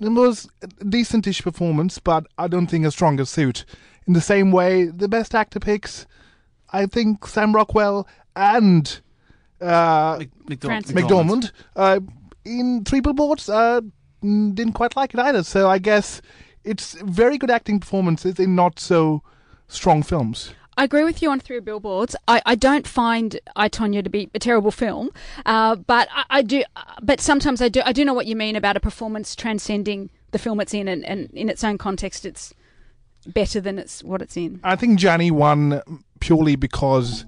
was 0.00 0.48
a 0.62 0.68
decentish 0.84 1.42
performance, 1.42 1.98
but 1.98 2.26
I 2.38 2.46
don't 2.46 2.68
think 2.68 2.86
a 2.86 2.90
stronger 2.90 3.24
suit. 3.24 3.64
In 4.06 4.12
the 4.12 4.20
same 4.20 4.52
way, 4.52 4.86
the 4.86 5.08
best 5.08 5.34
actor 5.34 5.58
picks, 5.60 6.06
I 6.72 6.86
think 6.86 7.26
Sam 7.26 7.54
Rockwell 7.54 8.06
and 8.36 9.00
uh, 9.60 10.22
Mc- 10.48 10.62
Frances 10.62 10.94
McDormand 10.94 11.50
uh, 11.74 12.00
in 12.44 12.84
Three 12.84 13.00
Billboards 13.00 13.48
uh, 13.48 13.80
didn't 14.22 14.72
quite 14.74 14.94
like 14.96 15.14
it 15.14 15.20
either. 15.20 15.42
So 15.42 15.68
I 15.68 15.78
guess 15.78 16.22
it's 16.64 16.94
very 17.02 17.38
good 17.38 17.50
acting 17.50 17.80
performances 17.80 18.38
in 18.38 18.54
not 18.54 18.78
so 18.78 19.22
strong 19.68 20.02
films. 20.02 20.54
I 20.78 20.84
agree 20.84 21.02
with 21.02 21.22
you 21.22 21.30
on 21.30 21.40
Three 21.40 21.58
Billboards. 21.58 22.14
I, 22.28 22.40
I 22.46 22.54
don't 22.54 22.86
find 22.86 23.40
I 23.56 23.68
Tonya 23.68 24.04
to 24.04 24.08
be 24.08 24.30
a 24.32 24.38
terrible 24.38 24.70
film, 24.70 25.10
uh, 25.44 25.74
but 25.74 26.08
I, 26.12 26.24
I 26.30 26.42
do. 26.42 26.62
But 27.02 27.20
sometimes 27.20 27.60
I 27.60 27.68
do. 27.68 27.82
I 27.84 27.92
do 27.92 28.04
know 28.04 28.14
what 28.14 28.26
you 28.26 28.36
mean 28.36 28.54
about 28.54 28.76
a 28.76 28.80
performance 28.80 29.34
transcending 29.34 30.10
the 30.30 30.38
film 30.38 30.60
it's 30.60 30.72
in, 30.72 30.86
and, 30.86 31.04
and 31.04 31.30
in 31.32 31.48
its 31.48 31.64
own 31.64 31.78
context, 31.78 32.24
it's 32.24 32.54
better 33.26 33.60
than 33.60 33.76
it's 33.76 34.04
what 34.04 34.22
it's 34.22 34.36
in. 34.36 34.60
I 34.62 34.76
think 34.76 35.00
Janney 35.00 35.32
won 35.32 35.82
purely 36.20 36.54
because 36.54 37.24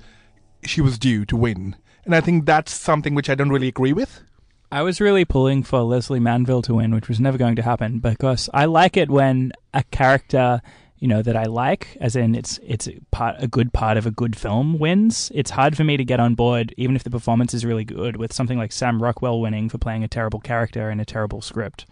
she 0.64 0.80
was 0.80 0.96
due 0.96 1.24
to 1.26 1.36
win, 1.36 1.74
and 2.04 2.14
I 2.14 2.20
think 2.20 2.46
that's 2.46 2.72
something 2.72 3.16
which 3.16 3.28
I 3.28 3.34
don't 3.34 3.50
really 3.50 3.68
agree 3.68 3.92
with. 3.92 4.22
I 4.72 4.82
was 4.82 5.00
really 5.00 5.24
pulling 5.24 5.64
for 5.64 5.80
Lesley 5.82 6.20
Manville 6.20 6.62
to 6.62 6.74
win, 6.74 6.94
which 6.94 7.08
was 7.08 7.18
never 7.18 7.36
going 7.36 7.56
to 7.56 7.62
happen 7.62 7.98
because 7.98 8.48
I 8.54 8.66
like 8.66 8.96
it 8.96 9.10
when 9.10 9.52
a 9.74 9.82
character, 9.82 10.62
you 11.00 11.08
know, 11.08 11.22
that 11.22 11.36
I 11.36 11.44
like, 11.44 11.96
as 12.00 12.14
in 12.14 12.36
it's 12.36 12.60
it's 12.62 12.86
a 12.86 13.00
part 13.10 13.34
a 13.40 13.48
good 13.48 13.72
part 13.72 13.96
of 13.96 14.06
a 14.06 14.12
good 14.12 14.36
film 14.36 14.78
wins. 14.78 15.32
It's 15.34 15.50
hard 15.50 15.76
for 15.76 15.82
me 15.82 15.96
to 15.96 16.04
get 16.04 16.20
on 16.20 16.36
board, 16.36 16.72
even 16.76 16.94
if 16.94 17.02
the 17.02 17.10
performance 17.10 17.52
is 17.52 17.64
really 17.64 17.82
good, 17.82 18.16
with 18.16 18.32
something 18.32 18.58
like 18.58 18.70
Sam 18.70 19.02
Rockwell 19.02 19.40
winning 19.40 19.68
for 19.68 19.78
playing 19.78 20.04
a 20.04 20.08
terrible 20.08 20.38
character 20.38 20.88
in 20.88 21.00
a 21.00 21.04
terrible 21.04 21.40
script. 21.40 21.84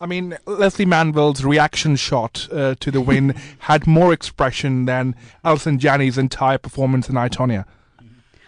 I 0.00 0.06
mean, 0.06 0.38
Lesley 0.46 0.84
Manville's 0.84 1.42
reaction 1.42 1.96
shot 1.96 2.46
uh, 2.52 2.76
to 2.78 2.90
the 2.92 3.00
win 3.00 3.30
had 3.60 3.88
more 3.88 4.12
expression 4.12 4.84
than 4.84 5.16
Allison 5.44 5.80
Janney's 5.80 6.18
entire 6.18 6.58
performance 6.58 7.08
in 7.08 7.16
I, 7.16 7.28
Tonya. 7.28 7.64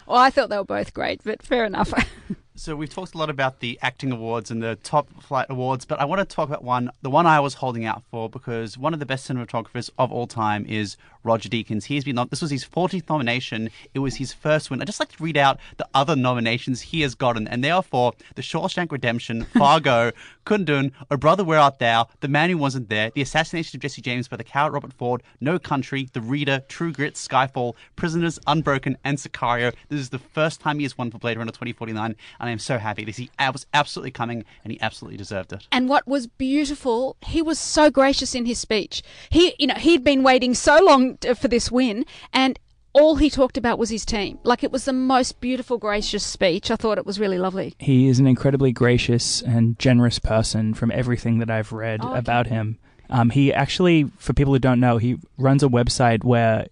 Well, 0.06 0.18
I 0.18 0.30
thought 0.30 0.50
they 0.50 0.58
were 0.58 0.64
both 0.64 0.94
great, 0.94 1.22
but 1.24 1.42
fair 1.42 1.64
enough. 1.64 1.92
So 2.58 2.74
we've 2.74 2.88
talked 2.88 3.14
a 3.14 3.18
lot 3.18 3.28
about 3.28 3.60
the 3.60 3.78
acting 3.82 4.10
awards 4.10 4.50
and 4.50 4.62
the 4.62 4.76
top 4.76 5.22
flight 5.22 5.46
awards, 5.50 5.84
but 5.84 6.00
I 6.00 6.06
want 6.06 6.20
to 6.20 6.24
talk 6.24 6.48
about 6.48 6.64
one, 6.64 6.90
the 7.02 7.10
one 7.10 7.26
I 7.26 7.38
was 7.38 7.52
holding 7.52 7.84
out 7.84 8.02
for, 8.10 8.30
because 8.30 8.78
one 8.78 8.94
of 8.94 8.98
the 8.98 9.04
best 9.04 9.28
cinematographers 9.28 9.90
of 9.98 10.10
all 10.10 10.26
time 10.26 10.64
is 10.66 10.96
Roger 11.22 11.50
Deakins. 11.50 11.84
He's 11.84 12.04
been 12.04 12.16
this 12.30 12.40
was 12.40 12.50
his 12.50 12.64
40th 12.64 13.10
nomination. 13.10 13.68
It 13.92 13.98
was 13.98 14.16
his 14.16 14.32
first 14.32 14.70
win. 14.70 14.80
I 14.80 14.86
just 14.86 15.00
like 15.00 15.10
to 15.10 15.22
read 15.22 15.36
out 15.36 15.58
the 15.76 15.86
other 15.92 16.16
nominations 16.16 16.80
he 16.80 17.02
has 17.02 17.14
gotten, 17.14 17.46
and 17.46 17.62
they 17.62 17.70
are 17.70 17.82
for 17.82 18.14
The 18.36 18.42
Shawshank 18.42 18.90
Redemption, 18.90 19.44
Fargo, 19.52 20.12
Kundun, 20.46 20.92
O 21.10 21.16
Brother 21.18 21.44
Where 21.44 21.58
Art 21.58 21.78
Thou, 21.78 22.08
The 22.20 22.28
Man 22.28 22.48
Who 22.48 22.56
Wasn't 22.56 22.88
There, 22.88 23.10
The 23.10 23.20
Assassination 23.20 23.76
of 23.76 23.82
Jesse 23.82 24.00
James 24.00 24.28
by 24.28 24.36
the 24.36 24.44
Coward 24.44 24.72
Robert 24.72 24.94
Ford, 24.94 25.22
No 25.40 25.58
Country, 25.58 26.08
The 26.12 26.20
Reader, 26.22 26.62
True 26.68 26.92
Grit, 26.92 27.14
Skyfall, 27.14 27.74
Prisoners, 27.96 28.38
Unbroken, 28.46 28.96
and 29.04 29.18
Sicario. 29.18 29.74
This 29.88 30.00
is 30.00 30.10
the 30.10 30.18
first 30.18 30.60
time 30.60 30.78
he 30.78 30.84
has 30.84 30.96
won 30.96 31.10
for 31.10 31.18
Blade 31.18 31.36
Runner 31.36 31.50
2049, 31.50 32.14
and 32.46 32.50
I 32.50 32.52
am 32.52 32.58
so 32.60 32.78
happy. 32.78 33.04
This 33.04 33.16
he 33.16 33.30
was 33.52 33.66
absolutely 33.74 34.12
coming, 34.12 34.44
and 34.62 34.72
he 34.72 34.80
absolutely 34.80 35.16
deserved 35.16 35.52
it. 35.52 35.66
And 35.72 35.88
what 35.88 36.06
was 36.06 36.26
beautiful, 36.28 37.16
he 37.22 37.42
was 37.42 37.58
so 37.58 37.90
gracious 37.90 38.34
in 38.34 38.46
his 38.46 38.58
speech. 38.60 39.02
He, 39.30 39.54
you 39.58 39.66
know, 39.66 39.74
he'd 39.74 40.04
been 40.04 40.22
waiting 40.22 40.54
so 40.54 40.78
long 40.82 41.16
for 41.18 41.48
this 41.48 41.70
win, 41.72 42.06
and 42.32 42.58
all 42.92 43.16
he 43.16 43.28
talked 43.28 43.58
about 43.58 43.78
was 43.78 43.90
his 43.90 44.04
team. 44.06 44.38
Like 44.44 44.62
it 44.64 44.70
was 44.72 44.84
the 44.84 44.92
most 44.92 45.40
beautiful, 45.40 45.76
gracious 45.76 46.24
speech. 46.24 46.70
I 46.70 46.76
thought 46.76 46.98
it 46.98 47.04
was 47.04 47.18
really 47.20 47.38
lovely. 47.38 47.74
He 47.78 48.08
is 48.08 48.18
an 48.20 48.26
incredibly 48.26 48.72
gracious 48.72 49.42
and 49.42 49.78
generous 49.78 50.18
person 50.18 50.72
from 50.72 50.90
everything 50.92 51.38
that 51.40 51.50
I've 51.50 51.72
read 51.72 52.00
Oh, 52.02 52.10
okay. 52.10 52.18
about 52.18 52.46
him. 52.46 52.78
Um, 53.10 53.30
he 53.30 53.52
actually, 53.52 54.04
for 54.18 54.32
people 54.32 54.52
who 54.52 54.58
don't 54.58 54.80
know, 54.80 54.96
he 54.98 55.18
runs 55.36 55.62
a 55.62 55.68
website 55.68 56.24
where 56.24 56.66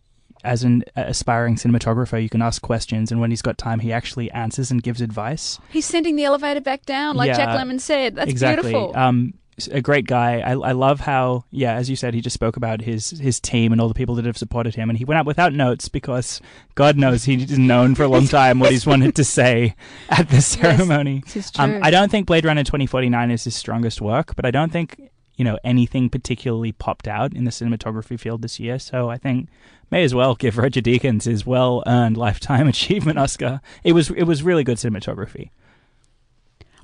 as 0.45 0.63
an 0.63 0.85
aspiring 0.97 1.57
cinematographer, 1.57 2.23
you 2.23 2.29
can 2.29 2.43
ask 2.43 2.63
questions, 2.63 3.11
and 3.11 3.21
when 3.21 3.31
he's 3.31 3.43
got 3.43 3.59
time, 3.59 3.81
he 3.81 3.93
actually 3.93 4.31
answers 4.31 4.71
and 4.71 4.83
gives 4.83 5.01
advice. 5.01 5.59
He's 5.71 5.87
sending 5.87 6.17
the 6.17 6.25
elevator 6.25 6.61
back 6.61 6.85
down, 6.87 7.17
like 7.17 7.29
Yeah, 7.29 7.37
Jack 7.37 7.49
Lemmon 7.49 7.81
said. 7.81 8.15
That's 8.15 8.31
exactly. 8.31 8.73
beautiful. 8.73 8.97
Um, 8.97 9.35
a 9.71 9.81
great 9.81 10.07
guy. 10.07 10.41
I, 10.41 10.53
I 10.53 10.73
love 10.73 11.01
how, 11.01 11.45
yeah, 11.51 11.75
as 11.75 11.89
you 11.89 11.97
said, 11.97 12.15
he 12.15 12.21
just 12.21 12.35
spoke 12.35 12.57
about 12.57 12.81
his 12.81 13.11
his 13.11 13.39
team 13.41 13.73
and 13.73 13.81
all 13.81 13.89
the 13.89 13.95
people 13.95 14.15
that 14.17 14.25
have 14.25 14.37
supported 14.37 14.75
him, 14.75 14.91
and 14.91 14.99
he 14.99 15.05
went 15.05 15.19
out 15.19 15.27
without 15.27 15.53
notes 15.53 15.89
because 15.89 16.41
God 16.75 16.97
knows 16.97 17.25
he's 17.25 17.57
known 17.59 17.95
for 17.95 18.03
a 18.03 18.09
long 18.09 18.27
time 18.27 18.59
what 18.59 18.73
he's 18.73 18.87
wanted 18.87 19.15
to 19.17 19.25
say 19.25 19.77
at 20.09 20.29
the 20.29 20.41
ceremony. 20.41 21.23
true. 21.27 21.43
Um, 21.59 21.81
I 21.83 21.91
don't 21.91 22.11
think 22.11 22.27
Blade 22.27 22.45
Runner 22.45 22.65
2049 22.65 23.31
is 23.31 23.45
his 23.45 23.55
strongest 23.55 24.01
work, 24.01 24.35
but 24.37 24.45
I 24.45 24.51
don't 24.51 24.73
think 24.73 25.11
you 25.37 25.45
know 25.45 25.59
anything 25.65 26.09
particularly 26.09 26.73
popped 26.73 27.09
out 27.09 27.35
in 27.35 27.45
the 27.45 27.51
cinematography 27.51 28.19
field 28.19 28.43
this 28.43 28.61
year. 28.61 28.79
So 28.79 29.11
I 29.11 29.17
think 29.17 29.49
may 29.91 30.05
as 30.05 30.15
well 30.15 30.35
give 30.35 30.59
Roger 30.59 30.81
Deakins 30.81 31.25
his 31.25 31.47
well-earned 31.47 32.17
lifetime 32.17 32.69
achievement 32.75 33.19
Oscar. 33.19 33.61
It 33.83 33.93
was 33.93 34.11
it 34.11 34.25
was 34.25 34.43
really 34.43 34.65
good 34.65 34.79
cinematography. 34.79 35.51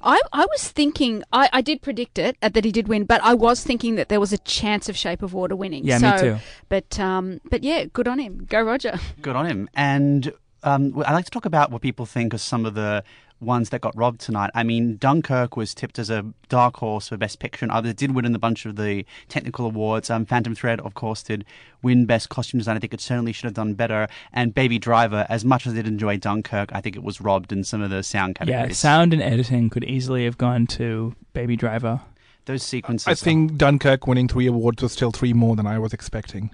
I, 0.02 0.21
I 0.33 0.47
was 0.47 0.66
thinking, 0.69 1.23
I, 1.33 1.50
I 1.52 1.61
did 1.61 1.83
predict 1.83 2.19
it 2.19 2.37
uh, 2.40 2.49
that 2.49 2.64
he 2.64 2.73
did 2.73 2.88
win, 2.88 3.04
but 3.04 3.21
I 3.23 3.35
was 3.35 3.62
thinking 3.62 3.97
that 3.97 4.09
there 4.09 4.21
was 4.21 4.33
a 4.33 4.38
chance 4.38 4.88
of 4.88 4.97
Shape 4.97 5.23
of 5.23 5.35
Water 5.35 5.54
winning. 5.54 5.85
Yeah, 5.85 5.99
so, 5.99 6.11
me 6.11 6.19
too. 6.19 6.37
But 6.69 6.99
um, 6.99 7.40
but 7.50 7.62
yeah, 7.62 7.85
good 7.85 8.09
on 8.09 8.19
him. 8.19 8.47
Go 8.49 8.62
Roger. 8.62 8.99
Good 9.21 9.37
on 9.37 9.47
him. 9.47 9.69
And 9.75 10.33
um, 10.62 11.02
I'd 11.04 11.12
like 11.12 11.26
to 11.26 11.30
talk 11.30 11.45
about 11.45 11.71
what 11.71 11.83
people 11.83 12.07
think 12.07 12.33
of 12.33 12.40
some 12.40 12.64
of 12.64 12.75
the 12.75 13.04
ones 13.40 13.70
that 13.70 13.80
got 13.80 13.97
robbed 13.97 14.20
tonight. 14.20 14.50
I 14.54 14.62
mean, 14.62 14.97
Dunkirk 14.97 15.56
was 15.56 15.75
tipped 15.75 15.99
as 15.99 16.11
a 16.11 16.25
dark 16.49 16.76
horse 16.76 17.09
for 17.09 17.16
Best 17.16 17.38
Picture, 17.38 17.64
and 17.64 17.73
others 17.73 17.94
did 17.94 18.14
win 18.14 18.25
in 18.25 18.35
a 18.35 18.38
bunch 18.38 18.66
of 18.66 18.76
the 18.76 19.04
technical 19.28 19.66
awards. 19.66 20.11
Um, 20.11 20.26
Phantom 20.26 20.54
Thread, 20.54 20.80
of 20.80 20.94
course, 20.94 21.23
did 21.23 21.44
win 21.82 22.06
Best 22.06 22.28
Costume 22.28 22.59
Design. 22.59 22.76
I 22.76 22.80
think 22.80 22.94
it 22.94 23.00
certainly 23.00 23.32
should 23.32 23.44
have 23.44 23.54
done 23.54 23.75
better. 23.75 24.09
And 24.32 24.54
Baby 24.54 24.78
Driver, 24.78 25.26
as 25.28 25.44
much 25.44 25.66
as 25.66 25.73
I 25.73 25.76
did 25.76 25.88
enjoy 25.88 26.18
Dunkirk, 26.18 26.70
I 26.73 26.80
think 26.80 26.97
it 26.97 27.02
was 27.02 27.20
robbed 27.20 27.52
in 27.52 27.64
some 27.64 27.82
of 27.82 27.90
the 27.90 28.02
sound 28.02 28.37
categories. 28.37 28.68
Yeah, 28.68 28.75
sound 28.75 29.12
and 29.12 29.23
editing 29.23 29.70
could 29.70 29.85
easily 29.85 30.25
have 30.25 30.38
gone 30.38 30.66
to 30.68 31.14
Baby 31.32 31.56
Driver. 31.56 32.00
Those 32.47 32.62
sequences. 32.62 33.06
I 33.06 33.14
think 33.14 33.56
Dunkirk 33.56 34.06
winning 34.06 34.26
three 34.26 34.47
awards 34.47 34.82
was 34.82 34.92
still 34.92 35.11
three 35.12 35.32
more 35.32 35.56
than 35.56 35.66
I 35.66 35.78
was 35.78 35.92
expecting. 35.92 36.50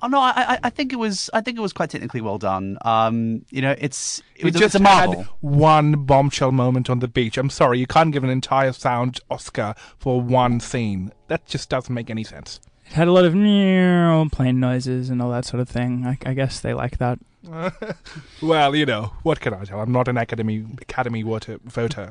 Oh 0.00 0.06
no, 0.06 0.20
I, 0.20 0.32
I, 0.36 0.58
I 0.64 0.70
think 0.70 0.92
it 0.92 0.96
was. 0.96 1.28
I 1.32 1.40
think 1.40 1.58
it 1.58 1.60
was 1.60 1.72
quite 1.72 1.90
technically 1.90 2.20
well 2.20 2.38
done. 2.38 2.78
Um, 2.82 3.44
you 3.50 3.60
know, 3.62 3.74
it's 3.78 4.22
it 4.36 4.44
was 4.44 4.54
It 4.54 4.58
just 4.58 4.74
it's 4.74 4.80
a 4.80 4.82
marvel. 4.82 5.22
had 5.22 5.28
one 5.40 6.04
bombshell 6.04 6.52
moment 6.52 6.88
on 6.88 7.00
the 7.00 7.08
beach. 7.08 7.36
I'm 7.38 7.50
sorry, 7.50 7.78
you 7.78 7.86
can't 7.86 8.12
give 8.12 8.22
an 8.24 8.30
entire 8.30 8.72
sound 8.72 9.20
Oscar 9.30 9.74
for 9.98 10.20
one 10.20 10.60
scene. 10.60 11.12
That 11.28 11.46
just 11.46 11.68
doesn't 11.68 11.92
make 11.94 12.10
any 12.10 12.24
sense. 12.24 12.60
It 12.86 12.92
had 12.94 13.08
a 13.08 13.12
lot 13.12 13.24
of 13.24 13.34
meow, 13.34 14.28
plane 14.32 14.60
noises 14.60 15.10
and 15.10 15.20
all 15.20 15.30
that 15.32 15.44
sort 15.44 15.60
of 15.60 15.68
thing. 15.68 16.06
I, 16.06 16.16
I 16.30 16.32
guess 16.34 16.60
they 16.60 16.72
like 16.74 16.98
that. 16.98 17.18
Well, 18.42 18.74
you 18.76 18.86
know, 18.86 19.12
what 19.22 19.40
can 19.40 19.54
I 19.54 19.64
tell? 19.64 19.80
I'm 19.80 19.92
not 19.92 20.08
an 20.08 20.16
Academy 20.16 20.64
Academy 20.80 21.22
voter. 21.22 21.58
voter. 21.64 22.10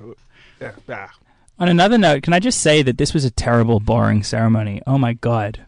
Yeah, 0.59 0.71
ah. 0.89 1.11
On 1.59 1.67
another 1.67 1.97
note, 1.97 2.23
can 2.23 2.33
I 2.33 2.39
just 2.39 2.61
say 2.61 2.81
that 2.83 2.97
this 2.97 3.13
was 3.13 3.25
a 3.25 3.31
terrible, 3.31 3.79
boring 3.79 4.23
ceremony? 4.23 4.81
Oh 4.85 4.97
my 4.97 5.13
god. 5.13 5.65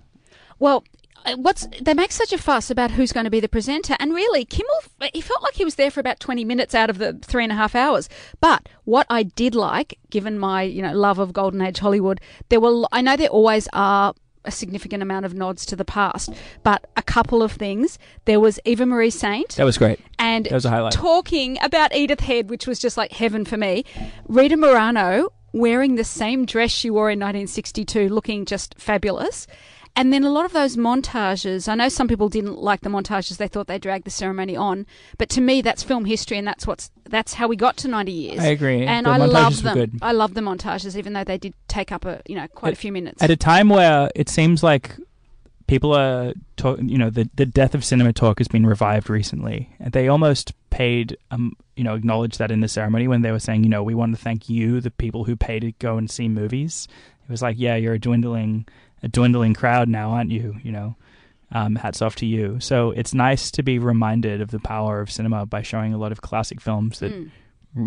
Well, 0.59 0.83
Uh, 1.25 1.35
what's 1.37 1.67
they 1.81 1.93
make 1.93 2.11
such 2.11 2.31
a 2.33 2.37
fuss 2.37 2.69
about 2.69 2.91
who's 2.91 3.11
going 3.11 3.23
to 3.25 3.29
be 3.29 3.39
the 3.39 3.49
presenter, 3.49 3.95
and 3.99 4.13
really, 4.13 4.45
Kimmel 4.45 4.79
he 5.13 5.21
felt 5.21 5.41
like 5.43 5.55
he 5.55 5.65
was 5.65 5.75
there 5.75 5.91
for 5.91 5.99
about 5.99 6.19
twenty 6.19 6.45
minutes 6.45 6.73
out 6.75 6.89
of 6.89 6.97
the 6.97 7.13
three 7.13 7.43
and 7.43 7.51
a 7.51 7.55
half 7.55 7.75
hours. 7.75 8.09
But 8.39 8.67
what 8.85 9.05
I 9.09 9.23
did 9.23 9.55
like, 9.55 9.97
given 10.09 10.39
my 10.39 10.63
you 10.63 10.81
know 10.81 10.93
love 10.93 11.19
of 11.19 11.33
golden 11.33 11.61
age 11.61 11.79
Hollywood, 11.79 12.21
there 12.49 12.59
were 12.59 12.85
I 12.91 13.01
know 13.01 13.15
there 13.17 13.29
always 13.29 13.67
are 13.73 14.13
a 14.45 14.51
significant 14.51 15.03
amount 15.03 15.25
of 15.25 15.33
nods 15.33 15.65
to 15.65 15.75
the 15.75 15.83
past, 15.83 16.29
but 16.63 16.89
a 16.95 17.01
couple 17.01 17.43
of 17.43 17.51
things. 17.51 17.99
There 18.25 18.39
was 18.39 18.57
Eva 18.63 18.85
Marie 18.85 19.09
Saint 19.09 19.49
That 19.57 19.65
was 19.65 19.77
great. 19.77 19.99
and 20.17 20.45
That 20.45 20.53
was 20.53 20.65
a 20.65 20.69
highlight. 20.69 20.93
talking 20.93 21.57
about 21.61 21.93
Edith 21.93 22.21
Head, 22.21 22.49
which 22.49 22.65
was 22.65 22.79
just 22.79 22.95
like 22.95 23.11
heaven 23.11 23.43
for 23.43 23.57
me. 23.57 23.83
Rita 24.29 24.55
Moreno 24.55 25.29
wearing 25.51 25.95
the 25.95 26.03
same 26.05 26.45
dress 26.45 26.71
she 26.71 26.89
wore 26.89 27.09
in 27.09 27.19
1962, 27.19 28.07
looking 28.07 28.45
just 28.45 28.75
fabulous. 28.77 29.45
And 29.99 30.13
then 30.13 30.23
a 30.23 30.29
lot 30.29 30.45
of 30.45 30.53
those 30.53 30.77
montages. 30.77 31.67
I 31.67 31.75
know 31.75 31.89
some 31.89 32.07
people 32.07 32.29
didn't 32.29 32.57
like 32.57 32.81
the 32.81 32.89
montages; 32.89 33.35
they 33.35 33.49
thought 33.49 33.67
they 33.67 33.77
dragged 33.77 34.05
the 34.05 34.11
ceremony 34.11 34.55
on. 34.55 34.85
But 35.17 35.27
to 35.31 35.41
me, 35.41 35.61
that's 35.61 35.83
film 35.83 36.05
history, 36.05 36.37
and 36.37 36.47
that's 36.47 36.65
what's 36.65 36.89
that's 37.03 37.33
how 37.33 37.49
we 37.49 37.57
got 37.57 37.75
to 37.77 37.89
90 37.89 38.11
years. 38.11 38.39
I 38.39 38.47
agree. 38.47 38.85
And 38.85 39.05
The 39.05 39.11
I 39.11 39.17
love 39.17 39.61
them. 39.61 39.73
good. 39.73 39.99
I 40.01 40.13
love 40.13 40.35
the 40.35 40.41
montages, 40.41 40.95
even 40.95 41.11
though 41.11 41.25
they 41.25 41.37
did 41.37 41.53
take 41.67 41.91
up 41.91 42.05
a 42.05 42.21
you 42.25 42.35
know 42.35 42.47
quite 42.47 42.71
a 42.71 42.77
few 42.77 42.93
minutes. 42.93 43.21
At 43.21 43.29
a 43.29 43.35
time 43.35 43.67
where 43.67 44.09
it 44.15 44.29
seems 44.29 44.63
like 44.63 44.95
people 45.67 45.93
are, 45.93 46.33
talk, 46.55 46.79
you 46.81 46.97
know, 46.97 47.09
the 47.09 47.29
the 47.35 47.45
death 47.45 47.75
of 47.75 47.83
cinema 47.83 48.13
talk 48.13 48.37
has 48.37 48.47
been 48.47 48.65
revived 48.65 49.09
recently. 49.09 49.69
And 49.81 49.91
They 49.91 50.07
almost 50.07 50.53
paid, 50.69 51.17
um, 51.29 51.57
you 51.75 51.83
know, 51.83 51.95
acknowledged 51.95 52.39
that 52.39 52.51
in 52.51 52.61
the 52.61 52.69
ceremony 52.69 53.09
when 53.09 53.21
they 53.21 53.33
were 53.33 53.39
saying, 53.39 53.65
you 53.65 53.69
know, 53.69 53.83
we 53.83 53.95
want 53.95 54.15
to 54.15 54.21
thank 54.21 54.47
you, 54.47 54.79
the 54.79 54.91
people 54.91 55.25
who 55.25 55.35
pay 55.35 55.59
to 55.59 55.73
go 55.73 55.97
and 55.97 56.09
see 56.09 56.29
movies. 56.29 56.87
It 57.27 57.31
was 57.31 57.41
like, 57.41 57.57
yeah, 57.59 57.75
you're 57.75 57.93
a 57.93 57.99
dwindling, 57.99 58.65
a 59.03 59.07
dwindling 59.07 59.53
crowd 59.53 59.87
now, 59.89 60.11
aren't 60.11 60.31
you? 60.31 60.55
You 60.63 60.71
know, 60.71 60.95
um, 61.51 61.75
hats 61.75 62.01
off 62.01 62.15
to 62.17 62.25
you. 62.25 62.59
So 62.59 62.91
it's 62.91 63.13
nice 63.13 63.49
to 63.51 63.63
be 63.63 63.79
reminded 63.79 64.41
of 64.41 64.51
the 64.51 64.59
power 64.59 65.01
of 65.01 65.11
cinema 65.11 65.45
by 65.45 65.61
showing 65.61 65.93
a 65.93 65.97
lot 65.97 66.11
of 66.11 66.21
classic 66.21 66.61
films 66.61 66.99
that 66.99 67.11
Mm. 67.11 67.31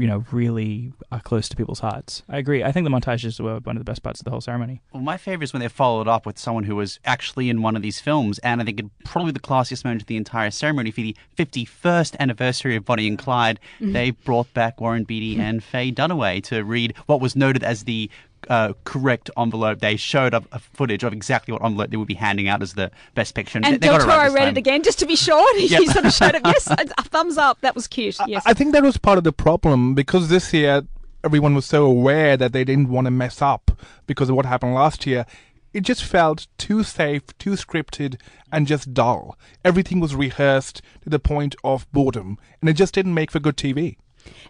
you 0.00 0.06
know 0.06 0.24
really 0.30 0.92
are 1.10 1.20
close 1.20 1.48
to 1.48 1.56
people's 1.56 1.80
hearts. 1.80 2.22
I 2.28 2.38
agree. 2.38 2.62
I 2.62 2.70
think 2.70 2.84
the 2.84 2.90
montages 2.90 3.40
were 3.40 3.58
one 3.58 3.76
of 3.76 3.80
the 3.80 3.84
best 3.90 4.02
parts 4.04 4.20
of 4.20 4.24
the 4.24 4.30
whole 4.30 4.40
ceremony. 4.40 4.80
Well, 4.92 5.02
my 5.02 5.16
favorite 5.16 5.44
is 5.46 5.52
when 5.52 5.58
they 5.60 5.66
followed 5.68 6.06
up 6.06 6.24
with 6.24 6.38
someone 6.38 6.62
who 6.64 6.76
was 6.76 7.00
actually 7.04 7.50
in 7.50 7.62
one 7.62 7.74
of 7.74 7.82
these 7.82 8.00
films, 8.00 8.38
and 8.40 8.60
I 8.60 8.64
think 8.64 8.78
it 8.78 8.86
probably 9.04 9.32
the 9.32 9.40
classiest 9.40 9.84
moment 9.84 10.02
of 10.02 10.06
the 10.06 10.16
entire 10.16 10.52
ceremony 10.52 10.92
for 10.92 11.00
the 11.00 11.16
51st 11.36 12.14
anniversary 12.20 12.76
of 12.76 12.84
Bonnie 12.84 13.08
and 13.08 13.18
Clyde. 13.18 13.58
They 13.80 14.10
brought 14.12 14.52
back 14.54 14.80
Warren 14.80 15.02
Beatty 15.02 15.40
and 15.40 15.62
Faye 15.72 15.90
Dunaway 15.92 16.44
to 16.44 16.62
read 16.62 16.94
what 17.06 17.20
was 17.20 17.34
noted 17.34 17.64
as 17.64 17.82
the 17.82 18.08
uh, 18.48 18.72
correct 18.84 19.30
envelope. 19.36 19.80
They 19.80 19.96
showed 19.96 20.34
up 20.34 20.44
a 20.52 20.58
footage 20.58 21.02
of 21.04 21.12
exactly 21.12 21.52
what 21.52 21.64
envelope 21.64 21.90
they 21.90 21.96
would 21.96 22.08
be 22.08 22.14
handing 22.14 22.48
out 22.48 22.62
as 22.62 22.74
the 22.74 22.90
best 23.14 23.34
picture. 23.34 23.58
and 23.58 23.64
they, 23.64 23.70
they 23.72 23.78
Del 23.78 23.98
got 23.98 24.04
it 24.04 24.06
right 24.08 24.16
Toro 24.28 24.34
read 24.34 24.40
time. 24.40 24.48
it 24.48 24.58
again 24.58 24.82
just 24.82 24.98
to 25.00 25.06
be 25.06 25.16
sure. 25.16 25.48
And 25.54 25.60
he, 25.60 25.66
Yep. 25.68 25.80
he 25.80 25.86
sort 25.88 26.04
of 26.06 26.12
showed 26.12 26.34
it. 26.34 26.42
Yes, 26.44 26.66
a 26.70 26.76
a 26.98 27.02
thumbs 27.04 27.38
up. 27.38 27.60
That 27.60 27.74
was 27.74 27.86
cute. 27.86 28.16
Yes. 28.26 28.42
I 28.46 28.54
think 28.54 28.72
that 28.72 28.82
was 28.82 28.96
part 28.96 29.18
of 29.18 29.24
the 29.24 29.32
problem 29.32 29.94
because 29.94 30.28
this 30.28 30.52
year 30.52 30.82
everyone 31.24 31.54
was 31.54 31.64
so 31.66 31.84
aware 31.86 32.36
that 32.36 32.52
they 32.52 32.64
didn't 32.64 32.88
want 32.88 33.04
to 33.06 33.10
mess 33.10 33.40
up 33.40 33.70
because 34.06 34.28
of 34.28 34.36
what 34.36 34.46
happened 34.46 34.74
last 34.74 35.06
year. 35.06 35.24
It 35.72 35.82
just 35.84 36.04
felt 36.04 36.48
too 36.58 36.82
safe, 36.82 37.22
too 37.38 37.52
scripted, 37.52 38.20
and 38.52 38.66
just 38.66 38.92
dull. 38.92 39.38
Everything 39.64 40.00
was 40.00 40.14
rehearsed 40.14 40.82
to 41.02 41.08
the 41.08 41.18
point 41.18 41.56
of 41.64 41.90
boredom, 41.92 42.36
and 42.60 42.68
it 42.68 42.74
just 42.74 42.92
didn't 42.92 43.14
make 43.14 43.30
for 43.30 43.40
good 43.40 43.56
TV. 43.56 43.96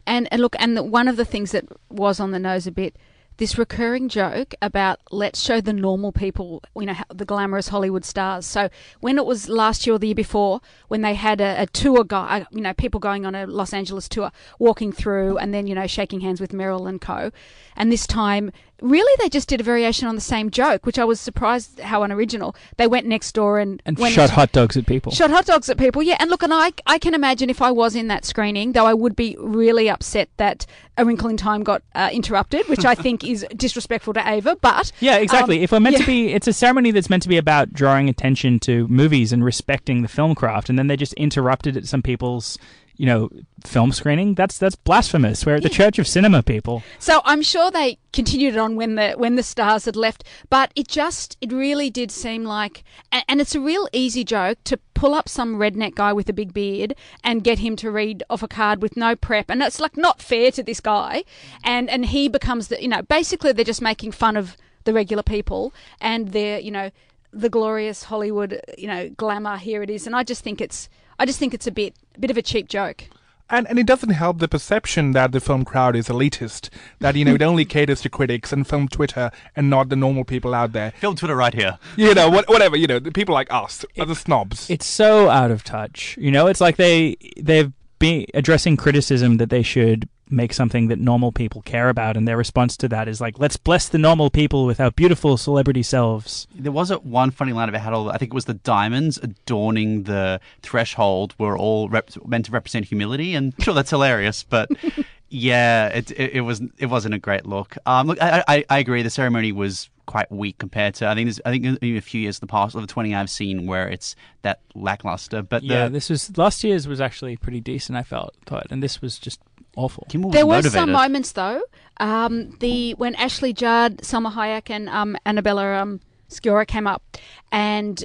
And, 0.05 0.27
and 0.33 0.43
look, 0.43 0.57
and 0.59 0.77
the, 0.77 0.83
one 0.83 1.07
of 1.07 1.17
the 1.17 1.25
things 1.25 1.53
that 1.53 1.65
was 1.89 2.19
on 2.19 2.33
the 2.33 2.41
nose 2.41 2.67
a 2.67 2.73
bit, 2.73 2.97
this 3.43 3.59
recurring 3.59 4.09
joke 4.09 4.55
about 4.63 5.01
let's 5.11 5.43
show 5.43 5.61
the 5.61 5.73
normal 5.73 6.13
people, 6.13 6.63
you 6.77 6.87
know, 6.87 6.95
the 7.13 7.25
glamorous 7.25 7.67
Hollywood 7.67 8.05
stars. 8.05 8.47
So 8.47 8.69
when 9.01 9.19
it 9.19 9.27
was 9.27 9.49
last 9.49 9.85
year 9.85 9.97
or 9.97 9.99
the 9.99 10.07
year 10.07 10.15
before, 10.15 10.61
when 10.87 11.01
they 11.01 11.15
had 11.15 11.41
a, 11.41 11.63
a 11.63 11.67
tour 11.67 12.05
guy, 12.05 12.43
uh, 12.43 12.45
you 12.53 12.61
know, 12.61 12.73
people 12.73 13.01
going 13.01 13.27
on 13.27 13.35
a 13.35 13.49
Los 13.49 13.73
Angeles 13.73 14.09
tour, 14.09 14.31
walking 14.61 14.93
through, 14.93 15.39
and 15.39 15.53
then 15.53 15.67
you 15.67 15.75
know 15.75 15.89
shaking 15.89 16.21
hands 16.21 16.41
with 16.41 16.53
Meryl 16.53 16.89
and 16.89 17.01
Co. 17.01 17.33
And 17.75 17.91
this 17.91 18.07
time, 18.07 18.53
really, 18.83 19.13
they 19.19 19.29
just 19.29 19.49
did 19.49 19.61
a 19.61 19.65
variation 19.65 20.07
on 20.09 20.15
the 20.15 20.21
same 20.21 20.51
joke, 20.51 20.85
which 20.87 20.99
I 20.99 21.05
was 21.05 21.21
surprised 21.21 21.81
how 21.81 22.03
unoriginal. 22.03 22.55
They 22.77 22.87
went 22.87 23.07
next 23.07 23.33
door 23.33 23.59
and 23.59 23.83
And 23.87 23.99
shot 23.99 24.31
hot 24.31 24.53
dogs 24.53 24.77
at 24.77 24.87
people. 24.87 25.13
Shot 25.13 25.31
hot 25.31 25.47
dogs 25.47 25.69
at 25.69 25.79
people, 25.79 26.03
yeah. 26.03 26.17
And 26.19 26.31
look, 26.31 26.43
and 26.43 26.53
I, 26.53 26.73
I 26.87 26.99
can 26.99 27.15
imagine 27.15 27.51
if 27.51 27.63
I 27.63 27.71
was 27.71 27.95
in 27.95 28.09
that 28.09 28.25
screening, 28.25 28.73
though 28.73 28.87
I 28.87 28.95
would 28.95 29.17
be 29.17 29.37
really 29.39 29.89
upset 29.89 30.29
that 30.37 30.67
A 30.99 31.05
Wrinkle 31.05 31.29
in 31.29 31.37
Time 31.37 31.63
got 31.63 31.83
uh, 31.95 32.11
interrupted, 32.13 32.69
which 32.69 32.85
I 32.85 32.95
think 32.95 33.25
is 33.25 33.47
disrespectful 33.57 34.15
to 34.15 34.29
Ava. 34.29 34.57
But 34.57 34.93
Yeah, 35.01 35.17
exactly. 35.17 35.59
Um, 35.59 35.65
if 35.65 35.73
we're 35.73 35.81
meant 35.81 35.97
to 35.99 36.07
be, 36.07 36.33
it's 36.33 36.49
a 36.49 36.53
ceremony 36.53 36.91
that's 36.91 37.11
meant 37.11 37.23
to 37.23 37.29
be 37.29 37.39
about 37.39 37.73
drawing 37.73 38.09
attention 38.09 38.59
to 38.61 38.89
movies 38.89 39.33
and 39.33 39.45
respecting 39.45 40.03
the 40.03 40.09
film 40.09 40.35
craft, 40.35 40.69
and 40.69 40.79
then 40.79 40.89
they 40.89 40.97
just 40.97 41.15
interrupted 41.15 41.77
at 41.77 41.87
some 41.87 42.03
people's, 42.03 42.59
you 42.97 43.07
know, 43.07 43.31
film 43.65 43.93
screening. 43.93 44.35
That's 44.35 44.59
that's 44.59 44.77
blasphemous. 44.77 45.47
We're 45.47 45.57
at 45.57 45.63
the 45.63 45.69
Church 45.69 45.99
of 45.99 46.07
Cinema, 46.07 46.43
people. 46.43 46.83
so 46.99 47.21
I'm 47.25 47.43
sure 47.43 47.71
they 47.71 47.99
continued 48.13 48.55
it 48.55 48.59
on 48.59 48.77
when 48.77 48.97
the 48.97 49.13
when 49.13 49.37
the 49.37 49.43
stars 49.43 49.85
had 49.85 49.97
left. 49.97 50.25
But 50.51 50.73
it 50.77 50.89
just 50.89 51.37
it 51.41 51.53
really 51.53 51.91
did 51.91 52.11
seem 52.11 52.45
like, 52.45 52.85
and, 53.11 53.25
and 53.29 53.41
it's 53.41 53.55
a 53.55 53.61
real 53.61 53.89
easy 53.93 54.25
joke 54.25 54.59
to 54.65 54.79
pull 54.95 55.15
up 55.15 55.29
some 55.29 55.57
redneck 55.57 55.95
guy 55.95 56.13
with 56.13 56.29
a 56.29 56.33
big 56.33 56.53
beard 56.53 56.95
and 57.25 57.43
get 57.45 57.59
him 57.59 57.77
to 57.77 57.91
read 57.91 58.23
off 58.31 58.43
a 58.43 58.49
card 58.49 58.83
with 58.83 58.97
no 58.97 59.17
prep, 59.17 59.51
and 59.51 59.63
it's 59.63 59.81
like 59.81 59.97
not 59.97 60.21
fair 60.21 60.51
to 60.53 60.63
this 60.63 60.81
guy, 60.81 61.25
and 61.65 61.89
and 61.91 62.07
he 62.07 62.29
becomes 62.29 62.69
the 62.69 62.81
you 62.81 62.89
know 62.89 63.03
basically 63.03 63.53
they're 63.53 63.65
just 63.65 63.83
making 63.83 64.13
fun 64.13 64.37
of 64.37 64.57
the 64.85 64.93
regular 64.93 65.23
people 65.23 65.73
and 66.01 66.33
they're 66.33 66.59
you 66.59 66.71
know 66.71 66.91
the 67.33 67.49
glorious 67.49 68.05
Hollywood 68.05 68.61
you 68.77 68.87
know 68.87 69.09
glamour 69.11 69.57
here 69.57 69.83
it 69.83 69.91
is, 69.91 70.07
and 70.07 70.15
I 70.15 70.23
just 70.23 70.45
think 70.45 70.61
it's 70.61 70.89
I 71.23 71.25
just 71.25 71.39
think 71.39 71.55
it's 71.55 71.69
a 71.69 71.71
bit 71.71 71.95
a 72.17 72.19
bit 72.19 72.33
of 72.33 72.37
a 72.37 72.43
cheap 72.43 72.69
joke. 72.69 73.05
And 73.49 73.69
and 73.69 73.79
it 73.79 73.87
doesn't 73.87 74.11
help 74.11 74.41
the 74.41 74.49
perception 74.49 75.13
that 75.13 75.31
the 75.31 75.39
film 75.39 75.65
crowd 75.65 75.95
is 75.95 76.09
elitist. 76.09 76.69
That 76.99 77.15
you 77.15 77.25
know 77.25 77.37
it 77.37 77.43
only 77.43 77.65
caters 77.77 78.01
to 78.01 78.09
critics 78.09 78.53
and 78.53 78.67
film 78.67 78.89
Twitter 78.89 79.31
and 79.55 79.71
not 79.71 79.89
the 79.89 79.95
normal 79.95 80.25
people 80.25 80.53
out 80.53 80.73
there. 80.73 80.91
Film 80.99 81.15
Twitter 81.15 81.37
right 81.37 81.55
here. 81.55 81.79
You 81.95 82.13
know, 82.13 82.29
what, 82.29 82.49
whatever. 82.49 82.77
You 82.77 82.89
know, 82.89 82.99
the 82.99 83.13
people 83.13 83.35
like 83.37 83.53
us 83.53 83.85
are 84.01 84.05
the 84.05 84.17
snobs. 84.17 84.69
It's 84.69 84.85
so 84.85 85.31
out 85.31 85.53
of 85.53 85.63
touch. 85.63 86.19
You 86.19 86.33
know, 86.33 86.49
it's 86.49 86.61
like 86.61 86.75
they 86.75 87.15
they've 87.41 87.73
been 88.01 88.27
addressing 88.35 88.77
criticism 88.77 89.37
that 89.37 89.49
they 89.49 89.63
should 89.63 90.09
make 90.33 90.53
something 90.53 90.89
that 90.89 90.99
normal 90.99 91.31
people 91.31 91.63
care 91.63 91.89
about, 91.89 92.17
and 92.17 92.27
their 92.27 92.37
response 92.37 92.77
to 92.79 92.89
that 92.89 93.09
is 93.09 93.21
like, 93.21 93.39
"Let's 93.39 93.57
bless 93.57 93.89
the 93.89 93.99
normal 93.99 94.31
people 94.31 94.67
with 94.67 94.81
our 94.81 94.91
beautiful 94.91 95.37
celebrity 95.37 95.83
selves." 95.83 96.47
There 96.55 96.73
was 96.73 96.91
a 96.91 96.97
one 96.97 97.31
funny 97.31 97.53
line 97.53 97.69
about 97.69 97.83
how 97.83 98.09
I 98.09 98.19
think 98.19 98.33
it 98.33 98.35
was 98.35 98.47
the 98.47 98.55
diamonds 98.55 99.19
adorning 99.19 100.05
the 100.05 100.41
threshold 100.63 101.35
were 101.39 101.57
all 101.57 101.89
rep- 101.89 102.27
meant 102.27 102.47
to 102.47 102.53
represent 102.53 102.87
humility, 102.87 103.35
and 103.35 103.55
sure 103.61 103.75
that's 103.75 103.91
hilarious, 103.91 104.43
but 104.43 104.71
yeah, 105.29 105.89
it, 105.89 106.11
it 106.13 106.35
it 106.35 106.41
was 106.41 106.63
it 106.79 106.87
wasn't 106.87 107.15
a 107.15 107.19
great 107.19 107.47
look. 107.47 107.77
Um, 107.87 108.09
look, 108.09 108.21
I, 108.21 108.45
I 108.47 108.65
I 108.69 108.79
agree. 108.79 109.03
The 109.03 109.11
ceremony 109.11 109.53
was 109.53 109.89
quite 110.05 110.31
weak 110.33 110.59
compared 110.59 110.95
to 110.95 111.09
I 111.09 111.15
think 111.15 111.27
there's 111.27 111.41
I 111.45 111.51
think 111.51 111.65
maybe 111.81 111.97
a 111.97 112.03
few 112.03 112.21
years 112.21 112.37
in 112.37 112.41
the 112.41 112.51
past 112.51 112.75
of 112.75 112.81
the 112.83 112.87
twenty 112.87 113.15
I've 113.15 113.31
seen 113.31 113.67
where 113.67 113.89
it's 113.89 114.15
that 114.43 114.61
lackluster. 114.75 115.43
But 115.43 115.63
Yeah, 115.63 115.85
the, 115.85 115.91
this 115.91 116.11
was 116.11 116.37
last 116.37 116.63
year's 116.65 116.87
was 116.87 117.01
actually 117.01 117.37
pretty 117.37 117.61
decent. 117.61 117.97
I 117.97 118.03
felt 118.03 118.35
thought, 118.45 118.67
and 118.71 118.83
this 118.83 119.01
was 119.01 119.19
just 119.19 119.41
awful. 119.77 120.07
Kimmel 120.09 120.31
was 120.31 120.35
There 120.35 120.47
were 120.47 120.55
motivated. 120.55 120.73
some 120.73 120.93
moments 120.93 121.33
though. 121.33 121.63
Um, 121.99 122.57
the 122.61 122.93
when 122.95 123.15
Ashley 123.17 123.53
Judd, 123.53 123.99
Salma 123.99 124.33
Hayek, 124.33 124.71
and 124.71 124.89
um, 124.89 125.17
Annabella 125.27 125.77
um, 125.83 126.01
Sciorra 126.31 126.67
came 126.67 126.87
up, 126.87 127.03
and 127.51 128.05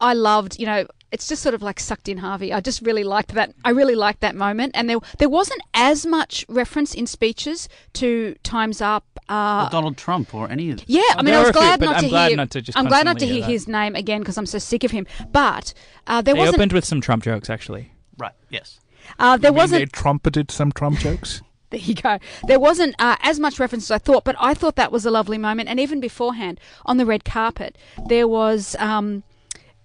I 0.00 0.14
loved. 0.14 0.58
You 0.58 0.66
know, 0.66 0.86
it's 1.12 1.28
just 1.28 1.42
sort 1.42 1.54
of 1.54 1.60
like 1.62 1.78
sucked 1.80 2.08
in 2.08 2.18
Harvey. 2.18 2.52
I 2.52 2.60
just 2.60 2.80
really 2.82 3.04
liked 3.04 3.34
that. 3.34 3.52
I 3.64 3.70
really 3.70 3.94
liked 3.94 4.20
that 4.20 4.34
moment, 4.36 4.72
and 4.74 4.88
there 4.88 4.98
there 5.18 5.28
wasn't 5.28 5.60
as 5.74 6.06
much 6.06 6.44
reference 6.48 6.94
in 6.94 7.06
speeches 7.06 7.68
to 7.94 8.36
Times 8.42 8.80
Up. 8.80 9.04
Uh, 9.28 9.64
or 9.66 9.70
Donald 9.70 9.96
Trump 9.96 10.32
or 10.34 10.48
any 10.48 10.70
of 10.70 10.84
yeah, 10.86 11.02
I 11.16 11.22
mean, 11.22 11.34
I 11.34 11.38
was 11.38 11.46
were 11.46 11.50
a 11.50 11.52
few, 11.52 11.60
glad 11.60 11.80
but 11.80 11.86
not 11.86 11.96
I'm 11.96 12.02
to 12.04 12.08
glad 12.08 12.28
hear. 12.28 12.36
not 12.36 12.50
to 12.52 12.60
just 12.62 12.78
I'm 12.78 12.86
glad 12.86 13.04
not 13.06 13.18
to 13.18 13.26
hear 13.26 13.34
hear 13.42 13.44
his 13.44 13.66
name 13.66 13.96
again 13.96 14.20
because 14.20 14.38
I'm 14.38 14.46
so 14.46 14.58
sick 14.58 14.84
of 14.84 14.92
him. 14.92 15.04
But 15.32 15.74
uh, 16.06 16.22
there 16.22 16.32
They 16.34 16.38
wasn't. 16.38 16.58
opened 16.58 16.72
with 16.72 16.84
some 16.84 17.00
Trump 17.00 17.24
jokes, 17.24 17.50
actually. 17.50 17.92
right. 18.18 18.32
Yes. 18.50 18.78
Uh, 19.18 19.36
there 19.36 19.52
wasn't. 19.52 19.80
They 19.80 19.86
trumpeted 19.86 20.50
some 20.50 20.72
Trump 20.72 20.98
jokes. 21.00 21.42
There 21.70 21.80
you 21.80 21.94
go. 21.94 22.18
There 22.46 22.60
wasn't 22.60 22.94
uh, 22.98 23.16
as 23.22 23.40
much 23.40 23.58
reference 23.58 23.84
as 23.84 23.90
I 23.90 23.98
thought, 23.98 24.24
but 24.24 24.36
I 24.38 24.54
thought 24.54 24.76
that 24.76 24.92
was 24.92 25.04
a 25.04 25.10
lovely 25.10 25.38
moment. 25.38 25.68
And 25.68 25.80
even 25.80 26.00
beforehand, 26.00 26.60
on 26.84 26.96
the 26.96 27.06
red 27.06 27.24
carpet, 27.24 27.76
there 28.06 28.28
was. 28.28 28.76
Um, 28.78 29.24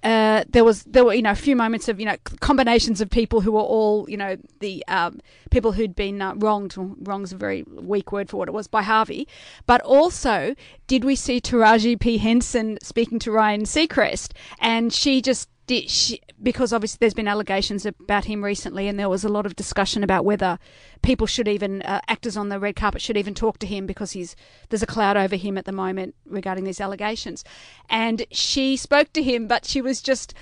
uh, 0.04 0.44
there 0.50 0.64
was 0.64 0.84
there 0.86 1.06
were 1.06 1.14
you 1.14 1.22
know 1.22 1.32
a 1.32 1.36
few 1.36 1.56
moments 1.56 1.88
of 1.88 2.00
you 2.00 2.06
know 2.08 2.18
combinations 2.40 3.02
of 3.02 3.10
people 3.10 3.42
who 3.42 3.52
were 3.52 3.60
all 3.60 4.10
you 4.10 4.18
know 4.18 4.36
the 4.60 4.84
um, 4.88 5.20
people 5.52 5.74
who'd 5.74 5.96
been 5.96 6.20
uh, 6.22 6.34
wronged 6.38 6.74
wrong's 6.76 7.32
a 7.32 7.38
very 7.38 7.64
weak 7.70 8.12
word 8.12 8.28
for 8.28 8.38
what 8.38 8.48
it 8.48 8.52
was 8.52 8.66
by 8.66 8.82
Harvey 8.82 9.28
but 9.68 9.80
also 9.82 10.56
did 10.88 11.04
we 11.04 11.16
see 11.16 11.40
Taraji 11.40 12.00
P 12.00 12.18
Henson 12.18 12.80
speaking 12.82 13.20
to 13.20 13.32
Ryan 13.32 13.62
Seacrest 13.62 14.32
and 14.60 14.92
she 14.92 15.22
just 15.22 15.48
did 15.72 15.90
she, 15.90 16.20
because 16.44 16.74
obviously 16.74 16.98
there's 17.00 17.14
been 17.14 17.30
allegations 17.30 17.86
about 17.86 18.26
him 18.26 18.44
recently 18.44 18.90
and 18.90 19.00
there 19.00 19.08
was 19.08 19.24
a 19.24 19.30
lot 19.30 19.46
of 19.46 19.56
discussion 19.56 20.04
about 20.04 20.26
whether 20.26 20.60
people 21.02 21.26
should 21.26 21.48
even 21.48 21.82
uh, 21.84 22.02
actors 22.10 22.36
on 22.36 22.50
the 22.50 22.60
red 22.60 22.76
carpet 22.76 23.02
should 23.02 23.16
even 23.16 23.34
talk 23.34 23.58
to 23.58 23.66
him 23.66 23.86
because 23.86 24.12
he's 24.12 24.36
there's 24.68 24.84
a 24.84 24.86
cloud 24.86 25.16
over 25.16 25.38
him 25.38 25.58
at 25.58 25.64
the 25.64 25.72
moment 25.72 26.14
regarding 26.26 26.66
these 26.66 26.82
allegations. 26.82 27.46
And 27.90 28.26
she 28.32 28.76
spoke 28.76 29.14
to 29.14 29.24
him 29.24 29.48
but 29.48 29.64
she 29.64 29.82
was 29.82 30.02
just 30.02 30.34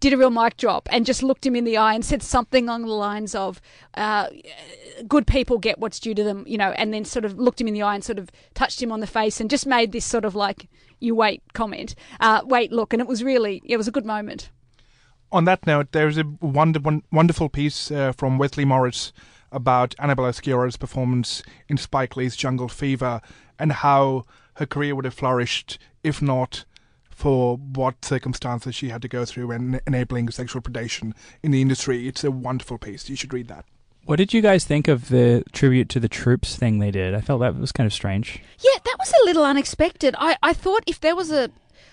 did 0.00 0.14
a 0.14 0.16
real 0.16 0.30
mic 0.30 0.56
drop 0.56 0.88
and 0.90 1.04
just 1.04 1.22
looked 1.22 1.44
him 1.44 1.54
in 1.54 1.64
the 1.64 1.76
eye 1.76 1.92
and 1.92 2.02
said 2.02 2.22
something 2.22 2.66
along 2.66 2.86
the 2.86 2.88
lines 2.88 3.34
of 3.34 3.60
uh, 3.92 4.28
good 5.06 5.26
people 5.26 5.58
get 5.58 5.78
what's 5.78 6.00
due 6.00 6.14
to 6.14 6.24
them 6.24 6.44
you 6.46 6.56
know 6.56 6.70
and 6.78 6.94
then 6.94 7.04
sort 7.04 7.26
of 7.26 7.38
looked 7.38 7.60
him 7.60 7.68
in 7.68 7.74
the 7.74 7.82
eye 7.82 7.94
and 7.94 8.04
sort 8.04 8.18
of 8.18 8.30
touched 8.54 8.80
him 8.82 8.90
on 8.90 9.00
the 9.00 9.06
face 9.06 9.38
and 9.38 9.50
just 9.50 9.66
made 9.66 9.92
this 9.92 10.06
sort 10.06 10.24
of 10.24 10.34
like 10.34 10.66
you 10.98 11.14
wait 11.14 11.42
comment. 11.52 11.94
Uh, 12.20 12.40
wait 12.46 12.72
look 12.72 12.94
and 12.94 13.02
it 13.02 13.06
was 13.06 13.22
really 13.22 13.60
it 13.66 13.76
was 13.76 13.86
a 13.86 13.92
good 13.92 14.06
moment 14.06 14.48
On 15.30 15.44
that 15.44 15.66
note, 15.66 15.92
there's 15.92 16.16
a 16.16 16.24
wonder, 16.40 16.80
wonderful 17.12 17.48
piece 17.48 17.90
uh, 17.90 18.12
from 18.12 18.38
Wesley 18.38 18.64
Morris 18.64 19.12
about 19.52 19.94
Annabella 19.98 20.32
Sciorra's 20.32 20.76
performance 20.76 21.42
in 21.68 21.76
Spike 21.76 22.16
Lee's 22.16 22.36
Jungle 22.36 22.68
Fever 22.68 23.20
and 23.58 23.72
how 23.72 24.24
her 24.54 24.66
career 24.66 24.94
would 24.94 25.04
have 25.04 25.14
flourished 25.14 25.78
if 26.02 26.22
not 26.22 26.64
for 27.10 27.56
what 27.56 28.04
circumstances 28.04 28.74
she 28.74 28.90
had 28.90 29.02
to 29.02 29.08
go 29.08 29.24
through 29.24 29.50
in 29.50 29.80
enabling 29.86 30.30
sexual 30.30 30.62
predation 30.62 31.12
in 31.42 31.50
the 31.50 31.60
industry. 31.60 32.06
It's 32.06 32.24
a 32.24 32.30
wonderful 32.30 32.78
piece. 32.78 33.08
You 33.08 33.16
should 33.16 33.34
read 33.34 33.48
that. 33.48 33.64
What 34.04 34.16
did 34.16 34.32
you 34.32 34.40
guys 34.40 34.64
think 34.64 34.88
of 34.88 35.08
the 35.08 35.42
tribute 35.52 35.88
to 35.90 36.00
the 36.00 36.08
troops 36.08 36.56
thing 36.56 36.78
they 36.78 36.90
did? 36.90 37.14
I 37.14 37.20
felt 37.20 37.40
that 37.40 37.56
was 37.56 37.72
kind 37.72 37.86
of 37.86 37.92
strange. 37.92 38.40
Yeah, 38.60 38.78
that 38.84 38.96
was 38.98 39.12
a 39.12 39.24
little 39.24 39.44
unexpected. 39.44 40.14
I, 40.18 40.36
I 40.42 40.52
thought 40.52 40.84
if 40.86 41.00
there 41.00 41.16
was 41.16 41.30
a 41.30 41.50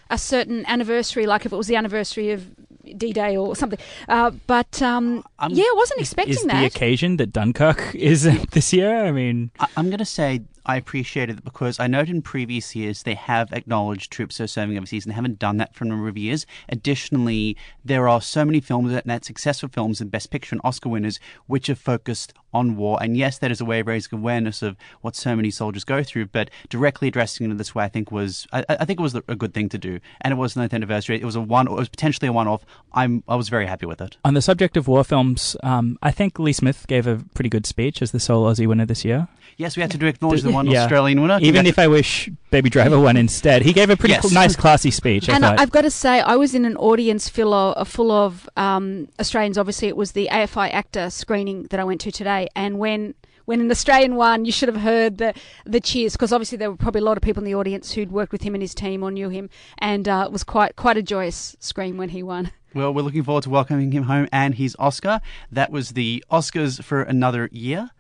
a 0.10 0.18
certain 0.18 0.66
anniversary, 0.68 1.26
like 1.26 1.46
if 1.46 1.52
it 1.52 1.56
was 1.56 1.68
the 1.68 1.76
anniversary 1.76 2.32
of 2.32 2.52
D 2.98 3.14
Day 3.14 3.38
or 3.38 3.56
something, 3.56 3.80
uh, 4.08 4.32
but 4.48 4.82
um, 4.82 5.24
yeah, 5.50 5.64
I 5.64 5.74
wasn't 5.76 6.02
expecting 6.02 6.34
is 6.36 6.44
that. 6.44 6.60
the 6.60 6.66
occasion 6.66 7.18
that 7.18 7.32
Dunkirk 7.34 7.96
is 8.12 8.24
this 8.52 8.74
year? 8.74 9.06
I 9.06 9.12
mean, 9.12 9.52
I- 9.60 9.68
I'm 9.78 9.88
going 9.90 10.00
to 10.00 10.06
say 10.06 10.42
I 10.66 10.78
appreciated 10.78 11.40
it 11.40 11.44
because 11.44 11.80
I 11.80 11.88
noted 11.88 12.16
in 12.16 12.22
previous 12.22 12.76
years 12.76 13.04
they 13.04 13.14
have 13.16 13.52
acknowledged 13.54 14.12
troops 14.12 14.38
who 14.38 14.46
are 14.46 14.48
serving 14.48 14.78
overseas 14.78 15.06
and 15.06 15.12
they 15.12 15.16
haven't 15.16 15.40
done 15.40 15.58
that 15.58 15.76
for 15.76 15.84
a 15.84 15.88
number 15.88 16.08
of 16.08 16.18
years. 16.18 16.46
Additionally, 16.70 17.56
there 17.84 18.08
are 18.08 18.22
so 18.22 18.46
many 18.46 18.60
films 18.60 18.92
that, 18.92 19.06
that 19.06 19.26
successful 19.26 19.70
films 19.70 20.02
and 20.02 20.12
Best 20.12 20.32
Picture 20.32 20.56
and 20.56 20.62
Oscar 20.64 20.90
winners 20.90 21.20
which 21.48 21.68
have 21.68 21.80
focused 21.80 22.34
on 22.54 22.78
war. 22.78 22.98
And 23.02 23.18
yes, 23.18 23.38
that 23.40 23.52
is 23.52 23.60
a 23.60 23.66
way 23.66 23.82
of 23.82 23.88
raising 23.88 24.18
awareness 24.18 24.62
of 24.62 24.78
what 25.02 25.16
so 25.16 25.36
many 25.36 25.52
soldiers 25.52 25.84
go 25.84 26.04
through. 26.04 26.28
But 26.28 26.50
directly 26.70 27.10
addressing 27.10 27.46
it 27.46 27.52
in 27.52 27.58
this 27.58 27.76
way, 27.76 27.84
I 27.84 27.90
think 27.90 28.12
was 28.12 28.48
I, 28.54 28.66
I 28.70 28.86
think 28.86 29.00
it 29.00 29.04
was 29.04 29.16
a 29.16 29.36
good 29.36 29.54
thing 29.54 29.70
to 29.70 29.78
do. 29.78 30.00
And 30.22 30.32
it 30.32 30.38
was 30.38 30.54
the 30.54 30.62
9th 30.62 30.74
anniversary. 30.74 31.20
It 31.22 31.26
was 31.26 31.36
a 31.36 31.42
one. 31.42 31.68
It 31.68 31.74
was 31.74 31.90
potentially 31.90 32.28
a 32.30 32.34
one-off. 32.34 32.66
I'm 32.94 33.24
I 33.28 33.36
was 33.36 33.50
very 33.50 33.68
happy 33.68 33.86
with 33.86 34.02
it. 34.02 34.18
on 34.24 34.34
the 34.34 34.42
subject 34.42 34.78
of 34.78 34.88
war 34.88 35.04
films, 35.04 35.58
um, 35.64 36.00
I 36.02 36.12
think 36.12 36.40
Lee 36.40 36.54
Smith 36.54 36.86
gave 36.88 37.06
a 37.08 37.24
pretty 37.34 37.50
good 37.50 37.66
speech 37.66 38.02
as 38.02 38.12
the 38.12 38.20
sole 38.20 38.46
Aussie 38.46 38.68
winner 38.68 38.86
this 38.86 39.04
year. 39.04 39.28
Yes, 39.58 39.76
we 39.78 39.82
had 39.82 39.92
to 39.92 39.98
do 39.98 40.08
acknowledge 40.08 40.42
the 40.42 40.52
one 40.56 40.66
Yeah. 40.66 40.84
Australian 40.84 41.22
winner. 41.22 41.38
Even 41.42 41.68
if 41.68 41.78
I 41.78 41.88
wish 41.88 42.30
Baby 42.50 42.70
Driver 42.72 43.00
won 43.00 43.18
instead, 43.18 43.62
he 43.62 43.74
gave 43.74 43.90
a 43.90 43.96
pretty 43.98 44.14
Yes. 44.14 44.22
cool, 44.24 44.32
nice, 44.32 44.56
classy 44.56 44.90
speech. 44.92 45.30
I 45.30 45.34
and 45.36 45.44
thought. 45.44 45.60
I've 45.60 45.72
got 45.72 45.82
to 45.82 45.92
say, 45.92 46.22
I 46.22 46.36
was 46.36 46.56
in 46.56 46.66
an 46.66 46.76
audience 46.78 47.30
full 47.30 47.54
of, 47.54 47.88
full 47.88 48.12
of 48.12 48.50
um, 48.58 49.08
Australians. 49.20 49.58
Obviously, 49.58 49.88
it 49.88 49.98
was 49.98 50.14
the 50.14 50.28
AFI 50.32 50.74
actor 50.74 51.10
screening 51.10 51.64
that 51.70 51.80
I 51.80 51.84
went 51.84 52.02
to 52.02 52.12
today, 52.12 52.48
and 52.56 52.80
when 52.80 53.14
when 53.46 53.62
an 53.62 53.70
Australian 53.70 54.16
won, 54.16 54.44
you 54.46 54.52
should 54.52 54.68
have 54.70 54.82
heard 54.82 55.20
the 55.20 55.32
the 55.66 55.80
cheers 55.80 56.14
because 56.14 56.34
obviously 56.34 56.58
there 56.58 56.72
were 56.72 56.78
probably 56.78 57.02
a 57.02 57.04
lot 57.04 57.16
of 57.16 57.22
people 57.22 57.42
in 57.42 57.46
the 57.46 57.54
audience 57.54 57.92
who'd 57.92 58.12
worked 58.12 58.32
with 58.32 58.42
him 58.42 58.56
and 58.56 58.62
his 58.64 58.74
team 58.74 59.04
or 59.04 59.12
knew 59.12 59.30
him, 59.30 59.52
and 59.78 60.08
uh, 60.10 60.24
it 60.26 60.32
was 60.32 60.44
quite 60.44 60.76
quite 60.76 60.98
a 60.98 61.04
joyous 61.04 61.56
scream 61.60 61.96
when 61.98 62.10
he 62.10 62.24
won. 62.24 62.52
Well, 62.76 62.94
we're 62.94 63.04
looking 63.04 63.24
forward 63.24 63.44
to 63.44 63.50
welcoming 63.50 63.94
him 63.94 64.04
home 64.04 64.28
and 64.34 64.54
his 64.56 64.76
Oscar. 64.78 65.22
That 65.50 65.72
was 65.72 65.92
the 65.92 66.22
Oscars 66.30 66.84
for 66.84 67.02
another 67.04 67.48
year. 67.54 67.92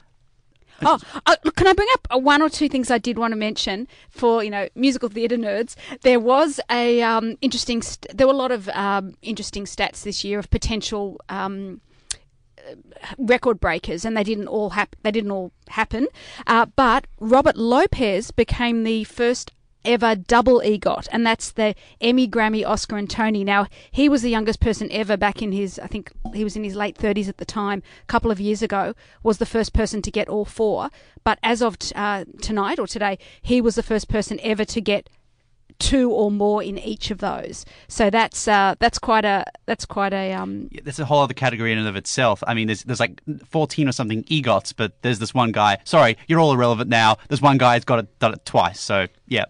Oh, 0.81 0.99
uh, 1.25 1.35
can 1.55 1.67
I 1.67 1.73
bring 1.73 1.87
up 1.93 2.07
uh, 2.13 2.17
one 2.17 2.41
or 2.41 2.49
two 2.49 2.67
things 2.69 2.91
I 2.91 2.97
did 2.97 3.17
want 3.17 3.31
to 3.31 3.37
mention 3.37 3.87
for 4.09 4.43
you 4.43 4.49
know 4.49 4.67
musical 4.75 5.09
theatre 5.09 5.37
nerds? 5.37 5.75
There 6.01 6.19
was 6.19 6.59
a 6.69 7.01
um, 7.01 7.37
interesting. 7.41 7.81
St- 7.81 8.15
there 8.15 8.27
were 8.27 8.33
a 8.33 8.37
lot 8.37 8.51
of 8.51 8.67
um, 8.69 9.15
interesting 9.21 9.65
stats 9.65 10.03
this 10.03 10.23
year 10.23 10.39
of 10.39 10.49
potential. 10.49 11.19
Um, 11.29 11.81
uh, 12.67 12.73
record 13.19 13.59
breakers 13.59 14.05
and 14.05 14.17
they 14.17 14.23
didn't 14.23 14.47
all 14.47 14.71
hap- 14.71 14.95
they 15.03 15.11
didn't 15.11 15.29
all 15.29 15.51
happen 15.67 16.07
uh, 16.47 16.65
but 16.75 17.05
Robert 17.19 17.57
Lopez 17.57 18.31
became 18.31 18.83
the 18.83 19.03
first 19.03 19.51
ever 19.85 20.15
double 20.15 20.59
EGOT, 20.61 21.07
and 21.11 21.25
that's 21.25 21.51
the 21.51 21.75
Emmy, 22.01 22.27
Grammy, 22.27 22.67
Oscar, 22.67 22.97
and 22.97 23.09
Tony. 23.09 23.43
Now, 23.43 23.67
he 23.91 24.09
was 24.09 24.21
the 24.21 24.29
youngest 24.29 24.59
person 24.59 24.91
ever 24.91 25.17
back 25.17 25.41
in 25.41 25.51
his, 25.51 25.79
I 25.79 25.87
think 25.87 26.11
he 26.33 26.43
was 26.43 26.55
in 26.55 26.63
his 26.63 26.75
late 26.75 26.97
30s 26.97 27.29
at 27.29 27.37
the 27.37 27.45
time, 27.45 27.83
a 28.03 28.07
couple 28.07 28.31
of 28.31 28.39
years 28.39 28.61
ago, 28.61 28.93
was 29.23 29.37
the 29.37 29.45
first 29.45 29.73
person 29.73 30.01
to 30.01 30.11
get 30.11 30.27
all 30.29 30.45
four. 30.45 30.89
But 31.23 31.39
as 31.43 31.61
of 31.61 31.79
t- 31.79 31.93
uh, 31.95 32.25
tonight 32.41 32.79
or 32.79 32.87
today, 32.87 33.17
he 33.41 33.61
was 33.61 33.75
the 33.75 33.83
first 33.83 34.09
person 34.09 34.39
ever 34.43 34.65
to 34.65 34.81
get 34.81 35.09
two 35.79 36.11
or 36.11 36.31
more 36.31 36.63
in 36.63 36.77
each 36.77 37.11
of 37.11 37.19
those. 37.19 37.65
So 37.87 38.09
that's 38.09 38.47
uh, 38.47 38.75
that's 38.79 38.99
quite 38.99 39.25
a 39.25 39.45
that's 39.65 39.85
quite 39.85 40.13
a 40.13 40.33
um, 40.33 40.69
Yeah, 40.71 40.81
That's 40.83 40.99
a 40.99 41.05
whole 41.05 41.21
other 41.21 41.33
category 41.33 41.71
in 41.71 41.77
and 41.77 41.87
of 41.87 41.95
itself. 41.95 42.43
I 42.47 42.53
mean, 42.53 42.67
there's 42.67 42.83
there's 42.83 42.99
like 42.99 43.21
14 43.45 43.87
or 43.87 43.91
something 43.91 44.23
EGOTs, 44.25 44.73
but 44.75 45.01
there's 45.01 45.19
this 45.19 45.33
one 45.33 45.51
guy. 45.51 45.77
Sorry, 45.83 46.17
you're 46.27 46.39
all 46.39 46.53
irrelevant 46.53 46.89
now. 46.89 47.17
There's 47.27 47.41
one 47.41 47.57
guy 47.57 47.75
who's 47.75 47.85
got 47.85 47.99
it 47.99 48.19
done 48.19 48.33
it 48.33 48.45
twice. 48.45 48.79
So 48.79 49.07
yeah, 49.27 49.45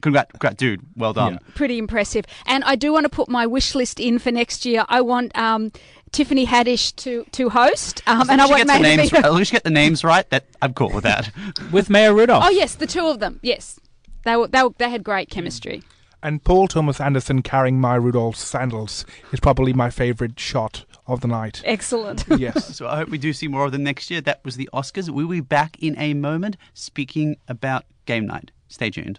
congrats, 0.00 0.30
congrats, 0.32 0.56
dude. 0.56 0.80
Well 0.96 1.12
done. 1.12 1.38
pretty 1.54 1.78
impressive. 1.78 2.24
And 2.46 2.64
I 2.64 2.76
do 2.76 2.92
want 2.92 3.04
to 3.04 3.10
put 3.10 3.28
my 3.28 3.46
wish 3.46 3.74
list 3.74 4.00
in 4.00 4.18
for 4.18 4.30
next 4.30 4.64
year. 4.64 4.84
I 4.88 5.00
want 5.00 5.36
um, 5.36 5.72
Tiffany 6.12 6.46
Haddish 6.46 6.94
to 6.96 7.24
to 7.32 7.50
host, 7.50 8.02
um, 8.06 8.28
and 8.30 8.40
I 8.40 8.44
As 8.44 8.50
long 8.50 8.50
want 8.50 8.52
as 8.52 8.58
she 8.60 8.64
gets 8.64 8.72
the 8.72 8.96
names, 8.96 9.08
to 9.08 9.14
be- 9.14 9.18
as 9.18 9.32
long 9.32 9.40
as 9.40 9.48
she 9.48 9.52
get 9.52 9.64
the 9.64 9.70
names 9.70 10.04
right, 10.04 10.30
that 10.30 10.44
I'm 10.60 10.74
cool 10.74 10.90
with 10.90 11.04
that. 11.04 11.30
with 11.72 11.90
Maya 11.90 12.12
Rudolph. 12.12 12.44
Oh 12.46 12.50
yes, 12.50 12.74
the 12.74 12.86
two 12.86 13.06
of 13.06 13.20
them. 13.20 13.38
Yes, 13.42 13.78
they 14.24 14.36
were 14.36 14.48
they, 14.48 14.62
were, 14.62 14.74
they 14.78 14.90
had 14.90 15.04
great 15.04 15.30
chemistry. 15.30 15.82
And 16.22 16.44
Paul 16.44 16.68
Thomas 16.68 17.00
Anderson 17.00 17.40
carrying 17.40 17.80
Maya 17.80 17.98
Rudolph's 17.98 18.44
sandals 18.44 19.06
is 19.32 19.40
probably 19.40 19.72
my 19.72 19.88
favorite 19.88 20.38
shot 20.38 20.84
of 21.06 21.22
the 21.22 21.28
night. 21.28 21.62
Excellent. 21.64 22.24
yes. 22.38 22.76
So 22.76 22.86
I 22.86 22.96
hope 22.96 23.08
we 23.08 23.16
do 23.16 23.32
see 23.32 23.48
more 23.48 23.64
of 23.64 23.72
them 23.72 23.82
next 23.82 24.10
year. 24.10 24.20
That 24.20 24.44
was 24.44 24.56
the 24.56 24.68
Oscars. 24.72 25.08
We'll 25.08 25.28
be 25.28 25.40
back 25.40 25.76
in 25.82 25.98
a 25.98 26.12
moment 26.12 26.56
speaking 26.74 27.36
about 27.48 27.84
game 28.04 28.26
night. 28.26 28.50
Stay 28.68 28.90
tuned. 28.90 29.18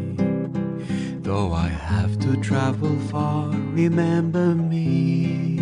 Though 1.33 1.53
I 1.53 1.69
have 1.69 2.19
to 2.19 2.35
travel 2.41 2.93
far, 3.09 3.51
remember 3.51 4.53
me. 4.53 5.61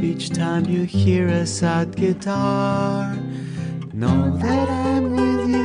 Each 0.00 0.30
time 0.30 0.64
you 0.64 0.84
hear 0.84 1.28
a 1.28 1.44
sad 1.44 1.94
guitar, 1.94 3.14
know 3.92 4.34
that 4.38 4.70
I'm 4.70 5.14
with 5.16 5.50
you 5.50 5.63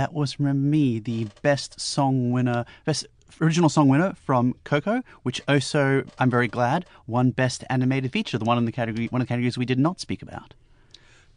that 0.00 0.14
was 0.14 0.40
Remember 0.40 0.66
Me, 0.66 0.98
the 0.98 1.26
best 1.42 1.78
song 1.78 2.30
winner, 2.30 2.64
best 2.86 3.06
original 3.38 3.68
song 3.68 3.86
winner 3.86 4.14
from 4.14 4.54
Coco, 4.64 5.02
which 5.24 5.42
also, 5.46 6.04
I'm 6.18 6.30
very 6.30 6.48
glad, 6.48 6.86
won 7.06 7.32
Best 7.32 7.64
Animated 7.68 8.10
Feature, 8.10 8.38
the 8.38 8.46
one 8.46 8.56
in 8.56 8.64
the 8.64 8.72
category, 8.72 9.08
one 9.08 9.20
of 9.20 9.26
the 9.26 9.28
categories 9.28 9.58
we 9.58 9.66
did 9.66 9.78
not 9.78 10.00
speak 10.00 10.22
about. 10.22 10.54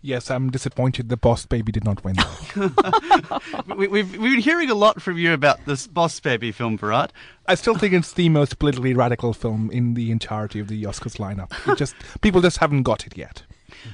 Yes, 0.02 0.32
I'm 0.32 0.50
disappointed 0.50 1.10
the 1.10 1.18
Boss 1.18 1.46
Baby 1.46 1.74
did 1.74 1.84
not 1.84 2.06
win. 2.06 2.16
we, 3.76 3.88
we've, 3.88 4.12
we've 4.18 4.32
been 4.32 4.40
hearing 4.40 4.70
a 4.70 4.76
lot 4.76 5.02
from 5.02 5.18
you 5.18 5.34
about 5.34 5.66
this 5.66 5.86
Boss 5.86 6.18
Baby 6.22 6.54
film, 6.54 6.78
Virat. 6.78 7.12
I 7.46 7.56
still 7.56 7.76
think 7.76 7.94
it's 7.94 8.14
the 8.14 8.30
most 8.30 8.60
politically 8.60 8.94
radical 8.94 9.34
film 9.34 9.72
in 9.72 9.94
the 9.94 10.10
entirety 10.10 10.62
of 10.62 10.70
the 10.70 10.84
Oscars 10.84 11.18
lineup. 11.18 11.52
It 11.70 11.78
just 11.78 11.96
people 12.22 12.40
just 12.40 12.60
haven't 12.60 12.84
got 12.84 13.06
it 13.06 13.18
yet. 13.18 13.44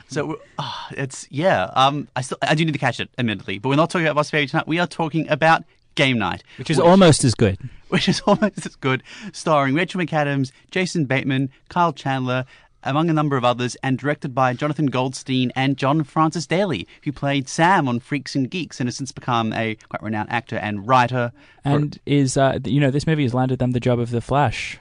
So 0.08 0.40
ah, 0.58 0.88
it's 0.92 1.28
yeah. 1.30 1.72
Um, 1.76 2.08
I 2.16 2.22
still 2.22 2.38
I 2.42 2.56
do 2.56 2.66
need 2.66 2.74
to 2.74 2.80
catch 2.80 3.00
it, 3.00 3.10
admittedly, 3.18 3.60
but 3.60 3.70
we're 3.70 3.76
not 3.76 3.90
talking 3.90 4.06
about 4.06 4.16
Boss 4.16 4.32
Baby 4.32 4.48
tonight. 4.48 4.68
We 4.68 4.80
are 4.80 4.88
talking 4.88 5.30
about 5.30 5.64
Game 5.96 6.18
Night, 6.18 6.44
which 6.58 6.70
is 6.70 6.80
almost 6.80 7.24
as 7.24 7.36
good. 7.36 7.58
which 7.90 8.08
is 8.08 8.22
almost 8.22 8.66
as 8.66 8.76
good, 8.76 9.04
starring 9.34 9.76
Rachel 9.76 10.00
McAdams, 10.00 10.52
Jason 10.72 11.06
Bateman, 11.06 11.50
Kyle 11.70 11.92
Chandler, 11.92 12.46
among 12.84 13.10
a 13.10 13.14
number 13.14 13.36
of 13.36 13.44
others, 13.44 13.76
and 13.84 13.98
directed 13.98 14.34
by 14.34 14.54
Jonathan 14.54 14.88
Goldstein 14.88 15.52
and 15.56 15.78
John 15.78 16.04
Francis 16.04 16.48
Daly, 16.48 16.88
who 17.04 17.12
played 17.12 17.50
Sam 17.50 17.88
on 17.88 18.00
Freaks 18.00 18.36
and 18.36 18.50
Geeks 18.50 18.80
and 18.80 18.88
has 18.88 18.96
since 18.96 19.12
become 19.12 19.52
a 19.54 19.76
quite 19.90 20.02
renowned 20.02 20.32
actor 20.32 20.58
and 20.58 20.88
writer. 20.88 21.32
And 21.66 22.00
is 22.06 22.38
uh, 22.38 22.60
you 22.64 22.80
know 22.80 22.92
this 22.92 23.08
movie 23.08 23.24
has 23.24 23.34
landed 23.34 23.60
them 23.60 23.72
the 23.72 23.80
job 23.80 24.00
of 24.00 24.12
the 24.12 24.22
Flash. 24.22 24.80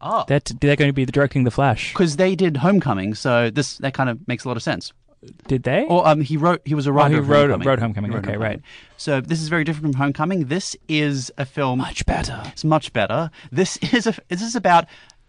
Oh, 0.00 0.24
That 0.28 0.50
they're 0.60 0.76
going 0.76 0.88
to 0.88 0.92
be 0.94 1.04
directing 1.06 1.44
the 1.44 1.50
Flash. 1.50 1.92
because 1.92 2.16
they 2.16 2.34
did 2.34 2.58
Homecoming, 2.58 3.14
so 3.14 3.50
this 3.50 3.78
that 3.78 3.94
kind 3.94 4.08
of 4.10 4.26
makes 4.28 4.44
a 4.44 4.48
lot 4.48 4.56
of 4.56 4.62
sense. 4.62 4.92
Did 5.48 5.64
they? 5.64 5.84
Or 5.84 6.08
um, 6.08 6.22
he 6.22 6.38
wrote. 6.38 6.62
He 6.64 6.74
was 6.74 6.86
a 6.86 6.92
writer. 6.92 7.16
he 7.16 7.20
wrote- 7.20 7.50
Homecoming. 7.50 7.66
wrote 7.68 7.78
Homecoming, 7.78 8.12
wrote 8.12 8.26
okay, 8.26 8.38
right. 8.38 8.62
So 8.96 9.20
this 9.20 9.42
is 9.42 9.48
very 9.48 9.64
different 9.64 9.92
from 9.94 10.00
Homecoming. 10.00 10.46
This 10.46 10.74
is 10.88 11.30
a 11.36 11.44
film. 11.44 11.80
Much 11.80 12.06
better. 12.06 12.40
It's 12.46 12.64
much 12.64 12.92
better. 12.94 13.30
This 13.52 13.76
is 13.92 14.06
a. 14.06 14.14
This 14.28 14.40
is 14.40 14.56
about 14.56 14.86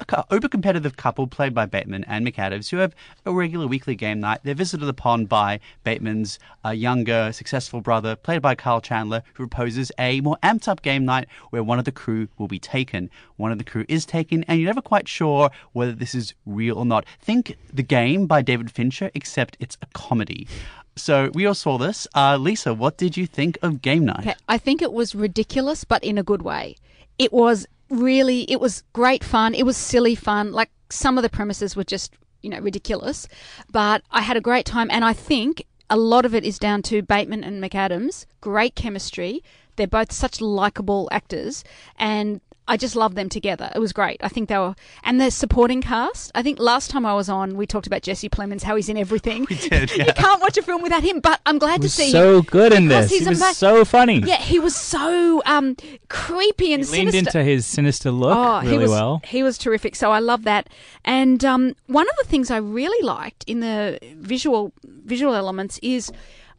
a 0.10 0.26
uber-competitive 0.32 0.98
couple 0.98 1.28
played 1.28 1.54
by 1.54 1.66
Bateman 1.66 2.04
and 2.06 2.26
McAdams 2.26 2.70
who 2.70 2.78
have 2.78 2.96
a 3.26 3.34
regular 3.34 3.68
weekly 3.68 3.96
game 3.96 4.20
night. 4.20 4.40
They're 4.44 4.56
visited 4.56 4.88
upon 4.88 5.26
by 5.26 5.60
Bateman's 5.84 6.40
uh, 6.66 6.70
younger, 6.70 7.32
successful 7.32 7.82
brother, 7.82 8.16
played 8.16 8.42
by 8.42 8.56
Kyle 8.56 8.82
Chandler, 8.82 9.24
who 9.34 9.48
proposes 9.48 9.92
a 9.98 10.22
more 10.22 10.38
amped-up 10.44 10.82
game 10.82 11.06
night 11.06 11.28
where 11.50 11.64
one 11.64 11.80
of 11.80 11.86
the 11.86 11.92
crew 11.92 12.28
will 12.38 12.48
be 12.48 12.60
taken. 12.60 13.10
One 13.38 13.52
of 13.52 13.58
the 13.58 13.64
crew 13.64 13.86
is 13.88 14.06
taken, 14.06 14.44
and 14.48 14.60
you're 14.60 14.70
never 14.70 14.82
quite 14.82 15.08
sure 15.08 15.50
whether 15.74 15.92
this 15.92 16.16
is 16.16 16.34
real 16.46 16.78
or 16.78 16.86
not. 16.86 17.06
Think 17.20 17.58
The 17.74 17.84
Game 17.84 18.28
by 18.28 18.42
David 18.42 18.72
Fincher, 18.72 19.12
except 19.14 19.58
it's 19.60 19.78
a 19.82 19.86
comedy. 19.94 20.48
So 20.96 21.32
we 21.34 21.46
all 21.46 21.54
saw 21.54 21.78
this. 21.78 22.08
Uh, 22.14 22.38
Lisa, 22.38 22.74
what 22.74 22.98
did 22.98 23.16
you 23.16 23.26
think 23.26 23.58
of 23.62 23.82
Game 23.82 24.06
Night? 24.06 24.20
Okay, 24.20 24.36
I 24.48 24.58
think 24.58 24.82
it 24.82 24.92
was 24.92 25.16
ridiculous, 25.16 25.84
but 25.84 26.04
in 26.04 26.18
a 26.18 26.24
good 26.24 26.42
way. 26.42 26.76
It 27.18 27.32
was 27.32 27.68
really, 27.92 28.50
it 28.50 28.60
was 28.60 28.84
great 28.94 29.24
fun. 29.24 29.54
It 29.54 29.66
was 29.66 29.78
silly 29.78 30.16
fun. 30.16 30.52
Like 30.52 30.72
some 30.90 31.18
of 31.18 31.22
the 31.22 31.30
premises 31.30 31.76
were 31.76 31.84
just, 31.84 32.14
you 32.42 32.50
know, 32.50 32.60
ridiculous, 32.60 33.28
but 33.72 34.02
I 34.12 34.22
had 34.22 34.38
a 34.38 34.42
great 34.42 34.66
time. 34.66 34.90
And 34.90 35.06
I 35.06 35.14
think 35.14 35.66
a 35.90 35.98
lot 35.98 36.26
of 36.26 36.34
it 36.34 36.46
is 36.46 36.58
down 36.58 36.82
to 36.84 37.02
Bateman 37.02 37.44
and 37.44 37.62
McAdams. 37.62 38.26
Great 38.40 38.76
chemistry. 38.76 39.44
They're 39.76 39.88
both 39.88 40.12
such 40.12 40.42
likable 40.42 41.10
actors, 41.12 41.64
and 41.98 42.42
I 42.68 42.78
just 42.78 42.96
love 42.96 43.16
them 43.16 43.28
together. 43.28 43.72
It 43.76 43.80
was 43.80 43.92
great. 43.92 44.18
I 44.24 44.28
think 44.28 44.48
they 44.48 44.58
were, 44.58 44.76
and 45.04 45.20
the 45.20 45.32
supporting 45.32 45.82
cast. 45.82 46.32
I 46.36 46.44
think 46.44 46.60
last 46.60 46.90
time 46.90 47.06
I 47.06 47.14
was 47.14 47.28
on, 47.28 47.58
we 47.58 47.66
talked 47.66 47.88
about 47.88 48.02
Jesse 48.02 48.30
Plemons, 48.30 48.64
how 48.64 48.76
he's 48.76 48.88
in 48.88 48.98
everything. 48.98 49.46
We 49.52 49.58
did, 49.58 49.92
you 49.92 50.06
can't 50.14 50.42
watch 50.42 50.58
a 50.58 50.62
film 50.62 50.82
without 50.82 51.04
him. 51.04 51.20
But 51.20 51.42
I'm 51.46 51.58
glad 51.58 51.82
to 51.82 51.90
see 51.90 52.12
so 52.12 52.38
him 52.38 52.46
good 52.46 52.72
in 52.72 52.88
this. 52.88 53.10
he's 53.10 53.24
He 53.24 53.30
was 53.30 53.42
ama- 53.42 53.54
so 53.54 53.84
funny. 53.84 54.20
yeah, 54.20 54.38
he 54.38 54.60
was 54.60 54.76
so 54.76 55.42
um, 55.46 55.76
creepy 56.08 56.74
and 56.74 56.86
he 56.86 56.92
leaned 56.92 57.16
into 57.16 57.44
his 57.44 57.66
sinister 57.66 58.12
look 58.12 58.38
oh, 58.38 58.62
really 58.62 58.72
he 58.72 58.78
was 58.78 58.90
well. 58.90 59.22
he 59.26 59.44
was 59.44 59.58
terrific. 59.58 59.96
So 59.96 60.12
I 60.12 60.20
love 60.20 60.44
that. 60.44 60.70
And 61.04 61.44
um, 61.44 61.76
one 61.88 62.08
of 62.08 62.16
the 62.22 62.26
things 62.26 62.50
I 62.50 62.58
really 62.58 63.06
liked 63.06 63.44
in 63.46 63.60
the 63.60 64.00
visual 64.16 64.72
visual 64.86 65.34
elements 65.34 65.80
is. 65.82 66.12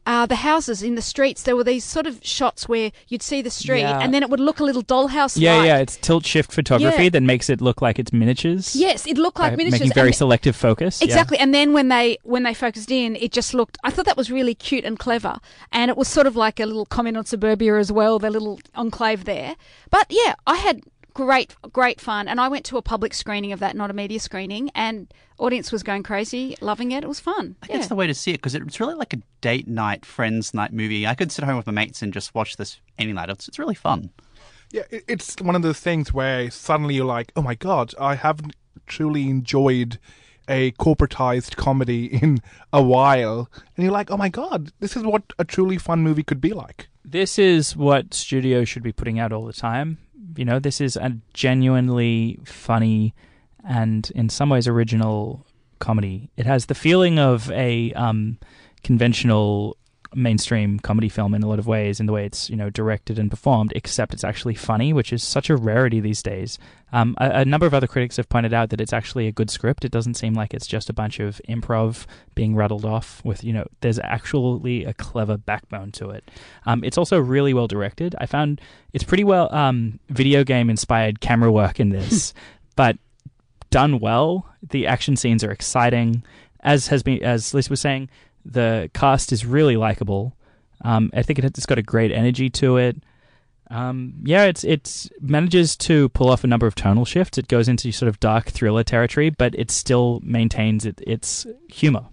Uh, 0.05 0.25
the 0.25 0.35
houses 0.35 0.83
in 0.83 0.95
the 0.95 1.01
streets, 1.01 1.43
there 1.43 1.55
were 1.55 1.63
these 1.63 1.85
sort 1.85 2.05
of 2.05 2.19
shots 2.23 2.67
where 2.67 2.91
you'd 3.07 3.21
see 3.23 3.41
the 3.41 3.49
street 3.49 3.79
Yeah. 3.81 3.99
and 4.01 4.13
then 4.13 4.21
it 4.21 4.29
would 4.29 4.39
look 4.41 4.59
a 4.59 4.63
little 4.63 4.83
dollhouse 4.83 5.39
Yeah, 5.39 5.63
yeah. 5.63 5.77
It's 5.77 5.95
tilt 5.95 6.25
shift 6.25 6.51
photography 6.51 7.03
Yeah. 7.05 7.09
that 7.11 7.23
makes 7.23 7.49
it 7.49 7.61
look 7.61 7.81
like 7.81 7.99
it's 7.99 8.11
miniatures. 8.11 8.75
Yes, 8.75 9.07
it 9.07 9.17
looked 9.17 9.39
like 9.39 9.53
by 9.53 9.55
miniatures. 9.55 9.79
Making 9.79 9.93
very 9.93 10.07
and- 10.09 10.15
selective 10.15 10.55
focus. 10.57 10.99
yeah. 10.99 11.05
Exactly. 11.05 11.37
And 11.37 11.53
then 11.53 11.71
when 11.71 11.87
they 11.87 12.17
when 12.23 12.43
they 12.43 12.53
focused 12.53 12.91
in, 12.91 13.15
it 13.15 13.31
just 13.31 13.53
looked. 13.53 13.77
I 13.83 13.91
thought 13.91 14.05
that 14.05 14.17
was 14.17 14.29
really 14.29 14.53
cute 14.55 14.83
and 14.83 14.99
clever, 14.99 15.39
and 15.71 15.89
it 15.89 15.95
was 15.95 16.07
sort 16.09 16.27
of 16.27 16.35
like 16.35 16.59
a 16.59 16.65
little 16.65 16.85
comment 16.85 17.15
on 17.15 17.25
suburbia 17.25 17.77
as 17.77 17.89
well, 17.91 18.19
the 18.19 18.29
little 18.29 18.59
enclave 18.75 19.23
there. 19.23 19.55
But 19.89 20.07
yeah, 20.09 20.35
I 20.45 20.57
had 20.57 20.81
great 21.13 21.55
great 21.71 22.01
fun, 22.01 22.27
and 22.27 22.39
I 22.41 22.47
went 22.47 22.65
to 22.65 22.77
a 22.77 22.81
public 22.81 23.13
screening 23.13 23.51
of 23.51 23.59
that, 23.59 23.75
not 23.75 23.89
a 23.89 23.93
media 23.93 24.19
screening, 24.19 24.69
and 24.75 25.13
audience 25.37 25.71
was 25.71 25.83
going 25.83 26.03
crazy, 26.03 26.55
loving 26.61 26.91
it. 26.91 27.03
It 27.03 27.07
was 27.07 27.19
fun. 27.19 27.55
I 27.61 27.67
think 27.67 27.77
it's 27.79 27.85
Yeah. 27.85 27.89
the 27.89 27.95
way 27.95 28.07
to 28.07 28.13
see 28.13 28.31
it 28.31 28.37
because 28.37 28.55
it's 28.55 28.79
really 28.79 28.95
like 28.95 29.13
a 29.13 29.17
date 29.41 29.67
night, 29.67 30.05
friends 30.05 30.53
night 30.53 30.73
movie. 30.73 31.05
I 31.07 31.15
could 31.15 31.31
sit 31.31 31.45
home 31.45 31.57
with 31.57 31.67
my 31.67 31.73
mates 31.73 32.01
and 32.01 32.13
just 32.13 32.33
watch 32.35 32.57
this 32.57 32.79
any 32.97 33.13
night. 33.13 33.29
It's, 33.29 33.47
it's 33.47 33.59
really 33.59 33.75
fun. 33.75 34.09
Yeah, 34.71 34.83
it's 34.89 35.35
one 35.39 35.55
of 35.55 35.61
those 35.61 35.79
things 35.79 36.13
where 36.13 36.49
suddenly 36.49 36.95
you're 36.95 37.05
like, 37.05 37.31
oh 37.35 37.41
my 37.43 37.53
god, 37.55 37.93
I 37.99 38.15
haven't 38.15 38.55
truly 38.87 39.29
enjoyed 39.29 39.99
a 40.49 40.71
corporatized 40.73 41.55
comedy 41.55 42.05
in 42.21 42.39
a 42.73 42.81
while, 42.81 43.49
and 43.77 43.83
you're 43.83 43.93
like, 43.93 44.09
oh 44.11 44.17
my 44.17 44.29
god, 44.29 44.71
this 44.79 44.95
is 44.97 45.03
what 45.03 45.21
a 45.37 45.45
truly 45.45 45.77
fun 45.77 46.01
movie 46.01 46.23
could 46.23 46.41
be 46.41 46.53
like. 46.53 46.87
This 47.05 47.37
is 47.37 47.75
what 47.75 48.13
studios 48.13 48.67
should 48.67 48.81
be 48.83 48.91
putting 48.91 49.19
out 49.19 49.31
all 49.31 49.45
the 49.45 49.53
time. 49.53 49.99
You 50.35 50.45
know, 50.45 50.59
this 50.59 50.81
is 50.81 50.95
a 50.95 51.17
genuinely 51.33 52.39
funny 52.43 53.13
and 53.67 54.11
in 54.15 54.29
some 54.29 54.49
ways 54.49 54.67
original 54.67 55.45
comedy. 55.79 56.29
It 56.37 56.45
has 56.45 56.65
the 56.65 56.75
feeling 56.75 57.19
of 57.19 57.51
a 57.51 57.93
um, 57.93 58.37
conventional 58.83 59.77
mainstream 60.15 60.79
comedy 60.79 61.09
film 61.09 61.33
in 61.33 61.43
a 61.43 61.47
lot 61.47 61.59
of 61.59 61.67
ways 61.67 61.99
in 61.99 62.05
the 62.05 62.13
way 62.13 62.25
it's 62.25 62.49
you 62.49 62.55
know 62.55 62.69
directed 62.69 63.17
and 63.19 63.29
performed 63.29 63.73
except 63.75 64.13
it's 64.13 64.23
actually 64.23 64.55
funny 64.55 64.93
which 64.93 65.11
is 65.13 65.23
such 65.23 65.49
a 65.49 65.55
rarity 65.55 65.99
these 65.99 66.21
days. 66.21 66.57
Um, 66.91 67.15
a, 67.19 67.39
a 67.41 67.45
number 67.45 67.65
of 67.65 67.73
other 67.73 67.87
critics 67.87 68.17
have 68.17 68.29
pointed 68.29 68.53
out 68.53 68.69
that 68.69 68.79
it's 68.79 68.93
actually 68.93 69.27
a 69.27 69.31
good 69.31 69.49
script. 69.49 69.83
It 69.83 69.91
doesn't 69.91 70.13
seem 70.13 70.35
like 70.35 70.53
it's 70.53 70.67
just 70.67 70.89
a 70.89 70.93
bunch 70.93 71.19
of 71.19 71.41
improv 71.49 72.05
being 72.35 72.55
rattled 72.55 72.85
off 72.85 73.23
with 73.25 73.43
you 73.43 73.53
know 73.53 73.65
there's 73.81 73.99
actually 73.99 74.85
a 74.85 74.93
clever 74.93 75.37
backbone 75.37 75.91
to 75.93 76.09
it. 76.09 76.29
Um, 76.65 76.83
it's 76.83 76.97
also 76.97 77.19
really 77.19 77.53
well 77.53 77.67
directed. 77.67 78.15
I 78.19 78.25
found 78.25 78.61
it's 78.93 79.03
pretty 79.03 79.23
well 79.23 79.53
um, 79.53 79.99
video 80.09 80.43
game 80.43 80.69
inspired 80.69 81.19
camera 81.19 81.51
work 81.51 81.79
in 81.79 81.89
this 81.89 82.33
but 82.75 82.97
done 83.69 83.99
well. 83.99 84.47
The 84.69 84.87
action 84.87 85.15
scenes 85.15 85.43
are 85.43 85.51
exciting. 85.51 86.23
As 86.61 86.87
has 86.87 87.03
been 87.03 87.21
as 87.23 87.53
liz 87.53 87.69
was 87.69 87.81
saying 87.81 88.09
the 88.45 88.89
cast 88.93 89.31
is 89.31 89.45
really 89.45 89.77
likable. 89.77 90.35
Um, 90.83 91.11
I 91.13 91.23
think 91.23 91.39
it, 91.39 91.45
it's 91.45 91.65
got 91.65 91.77
a 91.77 91.83
great 91.83 92.11
energy 92.11 92.49
to 92.51 92.77
it. 92.77 92.97
Um, 93.69 94.15
yeah, 94.23 94.43
it's 94.43 94.63
it's 94.63 95.09
manages 95.19 95.75
to 95.77 96.09
pull 96.09 96.29
off 96.29 96.43
a 96.43 96.47
number 96.47 96.67
of 96.67 96.75
tonal 96.75 97.05
shifts. 97.05 97.37
It 97.37 97.47
goes 97.47 97.67
into 97.67 97.91
sort 97.91 98.09
of 98.09 98.19
dark 98.19 98.49
thriller 98.49 98.83
territory, 98.83 99.29
but 99.29 99.55
it 99.55 99.71
still 99.71 100.19
maintains 100.23 100.85
it, 100.85 101.01
its 101.07 101.47
humor. 101.69 102.05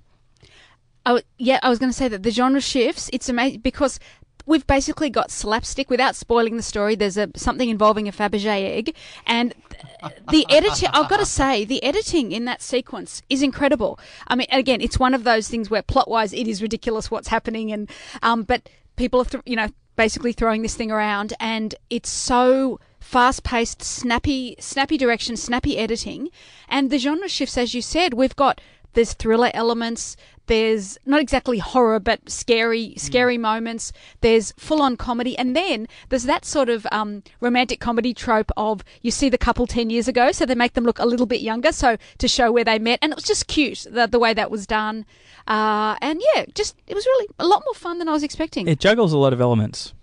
W- 1.05 1.25
yeah, 1.38 1.59
I 1.62 1.69
was 1.69 1.79
going 1.79 1.90
to 1.90 1.97
say 1.97 2.09
that 2.09 2.23
the 2.23 2.31
genre 2.31 2.61
shifts. 2.61 3.11
It's 3.12 3.29
amazing 3.29 3.61
because 3.61 3.99
we've 4.46 4.66
basically 4.66 5.11
got 5.11 5.31
slapstick 5.31 5.90
without 5.90 6.16
spoiling 6.16 6.57
the 6.57 6.62
story. 6.62 6.94
There's 6.94 7.16
a 7.16 7.29
something 7.37 7.68
involving 7.68 8.09
a 8.09 8.12
Fabergé 8.12 8.76
egg, 8.76 8.94
and 9.26 9.55
th- 10.00 10.14
the 10.31 10.46
editing. 10.50 10.88
I've 10.92 11.09
got 11.09 11.18
to 11.18 11.26
say, 11.26 11.64
the 11.64 11.83
editing 11.83 12.33
in 12.33 12.44
that 12.46 12.62
sequence 12.62 13.22
is 13.29 13.42
incredible. 13.42 13.98
I 14.26 14.35
mean, 14.35 14.46
again, 14.50 14.81
it's 14.81 14.98
one 14.98 15.14
of 15.14 15.24
those 15.24 15.48
things 15.48 15.70
where 15.70 15.83
plot-wise 15.83 16.33
it 16.33 16.46
is 16.46 16.62
ridiculous 16.62 17.11
what's 17.11 17.29
happening, 17.29 17.72
and 17.72 17.90
um, 18.22 18.42
but 18.42 18.68
people 18.96 19.20
are 19.20 19.26
th- 19.26 19.44
you 19.46 19.57
know 19.57 19.68
basically 19.96 20.33
throwing 20.33 20.62
this 20.62 20.74
thing 20.74 20.90
around, 20.90 21.35
and 21.40 21.74
it's 21.90 22.09
so 22.09 22.81
fast-paced, 23.00 23.83
snappy, 23.83 24.57
snappy 24.59 24.96
direction, 24.96 25.37
snappy 25.37 25.79
editing, 25.79 26.29
and 26.68 26.90
the 26.90 26.98
genre 26.98 27.29
shifts 27.29 27.59
as 27.59 27.74
you 27.74 27.83
said. 27.83 28.14
We've 28.14 28.37
got 28.37 28.61
there's 28.94 29.12
thriller 29.12 29.50
elements. 29.55 30.16
There's 30.50 30.98
not 31.06 31.20
exactly 31.20 31.58
horror, 31.58 32.00
but 32.00 32.28
scary, 32.28 32.94
scary 32.96 33.38
moments. 33.38 33.92
There's 34.20 34.50
full 34.56 34.82
on 34.82 34.96
comedy. 34.96 35.38
And 35.38 35.54
then 35.54 35.86
there's 36.08 36.24
that 36.24 36.44
sort 36.44 36.68
of 36.68 36.88
um, 36.90 37.22
romantic 37.40 37.78
comedy 37.78 38.12
trope 38.12 38.50
of 38.56 38.82
you 39.00 39.12
see 39.12 39.28
the 39.28 39.38
couple 39.38 39.68
10 39.68 39.90
years 39.90 40.08
ago, 40.08 40.32
so 40.32 40.44
they 40.44 40.56
make 40.56 40.72
them 40.72 40.82
look 40.82 40.98
a 40.98 41.06
little 41.06 41.26
bit 41.26 41.40
younger, 41.40 41.70
so 41.70 41.96
to 42.18 42.26
show 42.26 42.50
where 42.50 42.64
they 42.64 42.80
met. 42.80 42.98
And 43.00 43.12
it 43.12 43.14
was 43.14 43.22
just 43.22 43.46
cute, 43.46 43.86
the, 43.88 44.08
the 44.08 44.18
way 44.18 44.34
that 44.34 44.50
was 44.50 44.66
done. 44.66 45.06
Uh, 45.46 45.94
and 46.02 46.20
yeah, 46.34 46.46
just, 46.52 46.74
it 46.88 46.96
was 46.96 47.06
really 47.06 47.28
a 47.38 47.46
lot 47.46 47.62
more 47.64 47.74
fun 47.74 48.00
than 48.00 48.08
I 48.08 48.12
was 48.12 48.24
expecting. 48.24 48.66
It 48.66 48.80
juggles 48.80 49.12
a 49.12 49.18
lot 49.18 49.32
of 49.32 49.40
elements. 49.40 49.94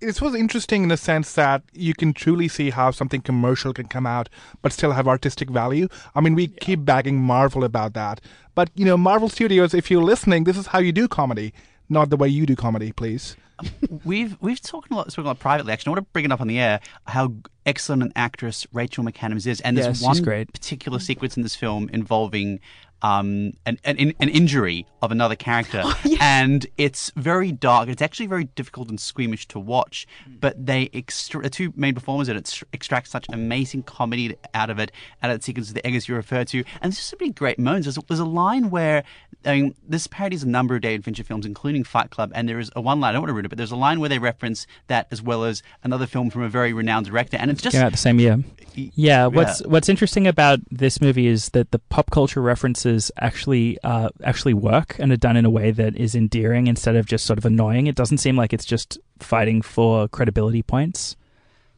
This 0.00 0.20
was 0.20 0.34
interesting 0.34 0.84
in 0.84 0.88
the 0.88 0.96
sense 0.96 1.34
that 1.34 1.62
you 1.72 1.92
can 1.94 2.12
truly 2.14 2.48
see 2.48 2.70
how 2.70 2.90
something 2.90 3.20
commercial 3.20 3.72
can 3.74 3.86
come 3.86 4.06
out 4.06 4.28
but 4.62 4.72
still 4.72 4.92
have 4.92 5.06
artistic 5.06 5.50
value. 5.50 5.88
I 6.14 6.20
mean, 6.22 6.34
we 6.34 6.48
keep 6.48 6.84
bagging 6.86 7.20
Marvel 7.20 7.64
about 7.64 7.92
that. 7.94 8.20
But, 8.54 8.70
you 8.74 8.86
know, 8.86 8.96
Marvel 8.96 9.28
Studios, 9.28 9.74
if 9.74 9.90
you're 9.90 10.02
listening, 10.02 10.44
this 10.44 10.56
is 10.56 10.68
how 10.68 10.78
you 10.78 10.90
do 10.92 11.06
comedy, 11.06 11.52
not 11.90 12.08
the 12.08 12.16
way 12.16 12.28
you 12.28 12.46
do 12.46 12.56
comedy, 12.56 12.92
please. 12.92 13.36
We've 14.06 14.38
we've 14.40 14.58
talked 14.62 14.90
a 14.90 14.94
lot, 14.94 15.12
spoken 15.12 15.26
a 15.26 15.28
lot 15.32 15.38
privately. 15.38 15.70
Actually, 15.74 15.90
I 15.90 15.92
want 15.96 16.06
to 16.06 16.12
bring 16.14 16.24
it 16.24 16.32
up 16.32 16.40
on 16.40 16.48
the 16.48 16.58
air 16.58 16.80
how 17.04 17.34
excellent 17.66 18.02
an 18.02 18.10
actress 18.16 18.66
Rachel 18.72 19.04
McAdams 19.04 19.46
is, 19.46 19.60
and 19.60 19.76
there's 19.76 20.00
Yes, 20.00 20.02
one 20.02 20.22
great. 20.22 20.50
particular 20.50 20.98
sequence 20.98 21.36
in 21.36 21.42
this 21.42 21.54
film 21.54 21.90
involving 21.92 22.60
um, 23.02 23.52
an, 23.66 23.78
an 23.84 24.12
an 24.20 24.28
injury 24.28 24.86
of 25.02 25.12
another 25.12 25.36
character, 25.36 25.82
and 26.20 26.66
it's 26.76 27.10
very 27.16 27.52
dark. 27.52 27.88
It's 27.88 28.02
actually 28.02 28.26
very 28.26 28.44
difficult 28.44 28.88
and 28.88 29.00
squeamish 29.00 29.46
to 29.48 29.58
watch, 29.58 30.06
but 30.40 30.64
they 30.64 30.90
extra- 30.92 31.42
the 31.42 31.50
two 31.50 31.72
main 31.76 31.94
performers 31.94 32.28
in 32.28 32.36
it 32.36 32.62
extract 32.72 33.08
such 33.08 33.26
amazing 33.30 33.82
comedy 33.84 34.36
out 34.54 34.70
of 34.70 34.78
it, 34.78 34.92
out 35.22 35.30
of 35.30 35.38
the 35.38 35.42
sequence 35.42 35.68
of 35.68 35.74
the 35.74 35.86
egg 35.86 35.94
as 35.94 36.08
you 36.08 36.14
refer 36.14 36.44
to, 36.44 36.58
and 36.58 36.92
there's 36.92 36.96
just 36.96 37.08
so 37.08 37.16
many 37.20 37.32
great 37.32 37.58
moments. 37.58 37.86
There's, 37.86 37.98
there's 38.06 38.20
a 38.20 38.24
line 38.24 38.70
where 38.70 39.04
I 39.44 39.60
mean, 39.60 39.74
this 39.88 40.06
parodies 40.06 40.42
a 40.42 40.48
number 40.48 40.74
of 40.74 40.82
David 40.82 41.04
Fincher 41.04 41.24
films, 41.24 41.46
including 41.46 41.84
Fight 41.84 42.10
Club, 42.10 42.30
and 42.34 42.48
there 42.48 42.58
is 42.58 42.70
a 42.76 42.80
one 42.80 43.00
line. 43.00 43.10
I 43.10 43.12
don't 43.12 43.22
want 43.22 43.30
to 43.30 43.34
read 43.34 43.46
it, 43.46 43.48
but 43.48 43.58
there's 43.58 43.70
a 43.70 43.76
line 43.76 44.00
where 44.00 44.08
they 44.08 44.18
reference 44.18 44.66
that 44.88 45.06
as 45.10 45.22
well 45.22 45.44
as 45.44 45.62
another 45.82 46.06
film 46.06 46.30
from 46.30 46.42
a 46.42 46.48
very 46.48 46.72
renowned 46.72 47.06
director, 47.06 47.36
and 47.38 47.50
it's 47.50 47.62
just 47.62 47.74
Came 47.74 47.82
out 47.82 47.92
the 47.92 47.98
same 47.98 48.20
year. 48.20 48.38
Yeah, 48.74 49.26
what's 49.26 49.64
what's 49.66 49.88
interesting 49.88 50.26
about 50.26 50.60
this 50.70 51.00
movie 51.00 51.26
is 51.26 51.50
that 51.50 51.70
the 51.70 51.78
pop 51.78 52.10
culture 52.10 52.40
references 52.40 53.10
actually 53.18 53.78
uh, 53.82 54.10
actually 54.22 54.54
work 54.54 54.96
and 54.98 55.10
are 55.12 55.16
done 55.16 55.36
in 55.36 55.44
a 55.44 55.50
way 55.50 55.70
that 55.70 55.96
is 55.96 56.14
endearing 56.14 56.66
instead 56.66 56.96
of 56.96 57.06
just 57.06 57.24
sort 57.26 57.38
of 57.38 57.44
annoying. 57.44 57.86
It 57.86 57.94
doesn't 57.94 58.18
seem 58.18 58.36
like 58.36 58.52
it's 58.52 58.64
just 58.64 58.98
fighting 59.18 59.62
for 59.62 60.08
credibility 60.08 60.62
points. 60.62 61.16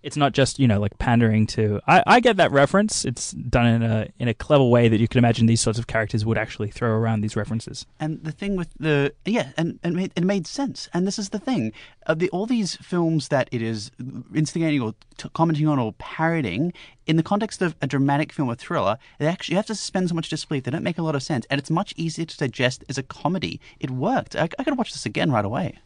It's 0.03 0.17
not 0.17 0.33
just 0.33 0.59
you 0.59 0.67
know 0.67 0.81
like 0.81 0.99
pandering 0.99 1.47
to. 1.49 1.81
I, 1.87 2.03
I 2.07 2.21
get 2.21 2.37
that 2.37 2.51
reference. 2.53 3.05
It's 3.05 3.33
done 3.33 3.67
in 3.67 3.83
a 3.83 4.09
in 4.19 4.29
a 4.29 4.35
clever 4.35 4.65
way 4.65 4.89
that 4.89 5.01
you 5.01 5.09
can 5.09 5.19
imagine 5.19 5.47
these 5.47 5.61
sorts 5.61 5.79
of 5.79 5.87
characters 5.87 6.25
would 6.25 6.39
actually 6.39 6.71
throw 6.71 6.91
around 6.91 7.21
these 7.21 7.37
references. 7.37 7.87
And 8.01 8.23
the 8.25 8.33
thing 8.33 8.57
with 8.57 8.69
the 8.79 9.15
yeah, 9.25 9.53
and, 9.57 9.79
and 9.83 9.95
it, 9.95 9.97
made, 9.97 10.13
it 10.17 10.25
made 10.25 10.47
sense. 10.47 10.89
And 10.93 11.07
this 11.07 11.19
is 11.19 11.31
the 11.31 11.39
thing: 11.39 11.73
uh, 12.07 12.15
the, 12.15 12.29
all 12.31 12.47
these 12.47 12.77
films 12.77 13.29
that 13.29 13.49
it 13.53 13.63
is 13.63 13.91
instigating 14.35 14.81
or 14.81 14.95
t- 15.17 15.29
commenting 15.35 15.69
on 15.69 15.79
or 15.79 15.93
parodying, 15.95 16.73
in 17.07 17.17
the 17.17 17.23
context 17.23 17.63
of 17.63 17.75
a 17.81 17.87
dramatic 17.87 18.33
film 18.33 18.49
or 18.49 18.55
thriller, 18.55 18.99
they 19.19 19.27
actually 19.27 19.55
you 19.55 19.57
have 19.57 19.67
to 19.67 19.75
suspend 19.75 20.09
so 20.09 20.15
much 20.15 20.29
disbelief. 20.29 20.65
They 20.65 20.71
don't 20.71 20.83
make 20.83 20.99
a 20.99 21.03
lot 21.03 21.15
of 21.15 21.23
sense, 21.23 21.47
and 21.51 21.59
it's 21.61 21.71
much 21.71 21.95
easier 21.97 22.25
to 22.25 22.37
digest 22.37 22.85
as 22.89 22.99
a 22.99 23.03
comedy. 23.03 23.61
It 23.79 23.91
worked. 23.91 24.37
I, 24.37 24.49
I 24.59 24.65
could 24.65 24.79
watch 24.79 24.93
this 24.93 25.07
again 25.07 25.31
right 25.31 25.45
away. 25.45 25.79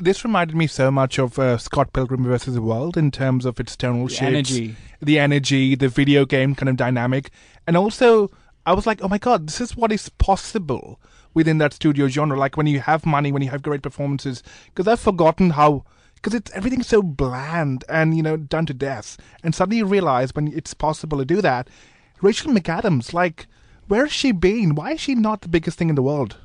This 0.00 0.22
reminded 0.24 0.56
me 0.56 0.68
so 0.68 0.90
much 0.92 1.18
of 1.18 1.38
uh, 1.40 1.58
Scott 1.58 1.92
Pilgrim 1.92 2.24
versus 2.24 2.54
the 2.54 2.62
World 2.62 2.96
in 2.96 3.10
terms 3.10 3.44
of 3.44 3.58
its 3.58 3.76
tonal 3.76 4.06
The 4.06 4.14
shifts, 4.14 4.22
energy. 4.52 4.76
the 5.00 5.18
energy, 5.18 5.74
the 5.74 5.88
video 5.88 6.24
game 6.24 6.54
kind 6.54 6.68
of 6.68 6.76
dynamic, 6.76 7.30
and 7.66 7.76
also 7.76 8.30
I 8.64 8.74
was 8.74 8.86
like, 8.86 9.02
oh 9.02 9.08
my 9.08 9.18
god, 9.18 9.48
this 9.48 9.60
is 9.60 9.76
what 9.76 9.90
is 9.90 10.08
possible 10.08 11.00
within 11.34 11.58
that 11.58 11.72
studio 11.72 12.06
genre. 12.06 12.38
Like 12.38 12.56
when 12.56 12.68
you 12.68 12.78
have 12.80 13.04
money, 13.04 13.32
when 13.32 13.42
you 13.42 13.50
have 13.50 13.62
great 13.62 13.82
performances, 13.82 14.42
because 14.66 14.86
I've 14.86 15.00
forgotten 15.00 15.50
how. 15.50 15.84
Because 16.14 16.34
it's 16.34 16.50
everything's 16.52 16.88
so 16.88 17.00
bland 17.00 17.84
and 17.88 18.16
you 18.16 18.24
know 18.24 18.36
done 18.36 18.66
to 18.66 18.74
death, 18.74 19.16
and 19.44 19.54
suddenly 19.54 19.78
you 19.78 19.84
realize 19.86 20.34
when 20.34 20.48
it's 20.48 20.74
possible 20.74 21.18
to 21.18 21.24
do 21.24 21.40
that. 21.40 21.68
Rachel 22.20 22.52
McAdams, 22.52 23.12
like, 23.12 23.46
where 23.86 24.04
has 24.04 24.12
she 24.12 24.32
been? 24.32 24.74
Why 24.74 24.92
is 24.94 25.00
she 25.00 25.14
not 25.14 25.42
the 25.42 25.48
biggest 25.48 25.78
thing 25.78 25.88
in 25.88 25.94
the 25.94 26.02
world? 26.02 26.36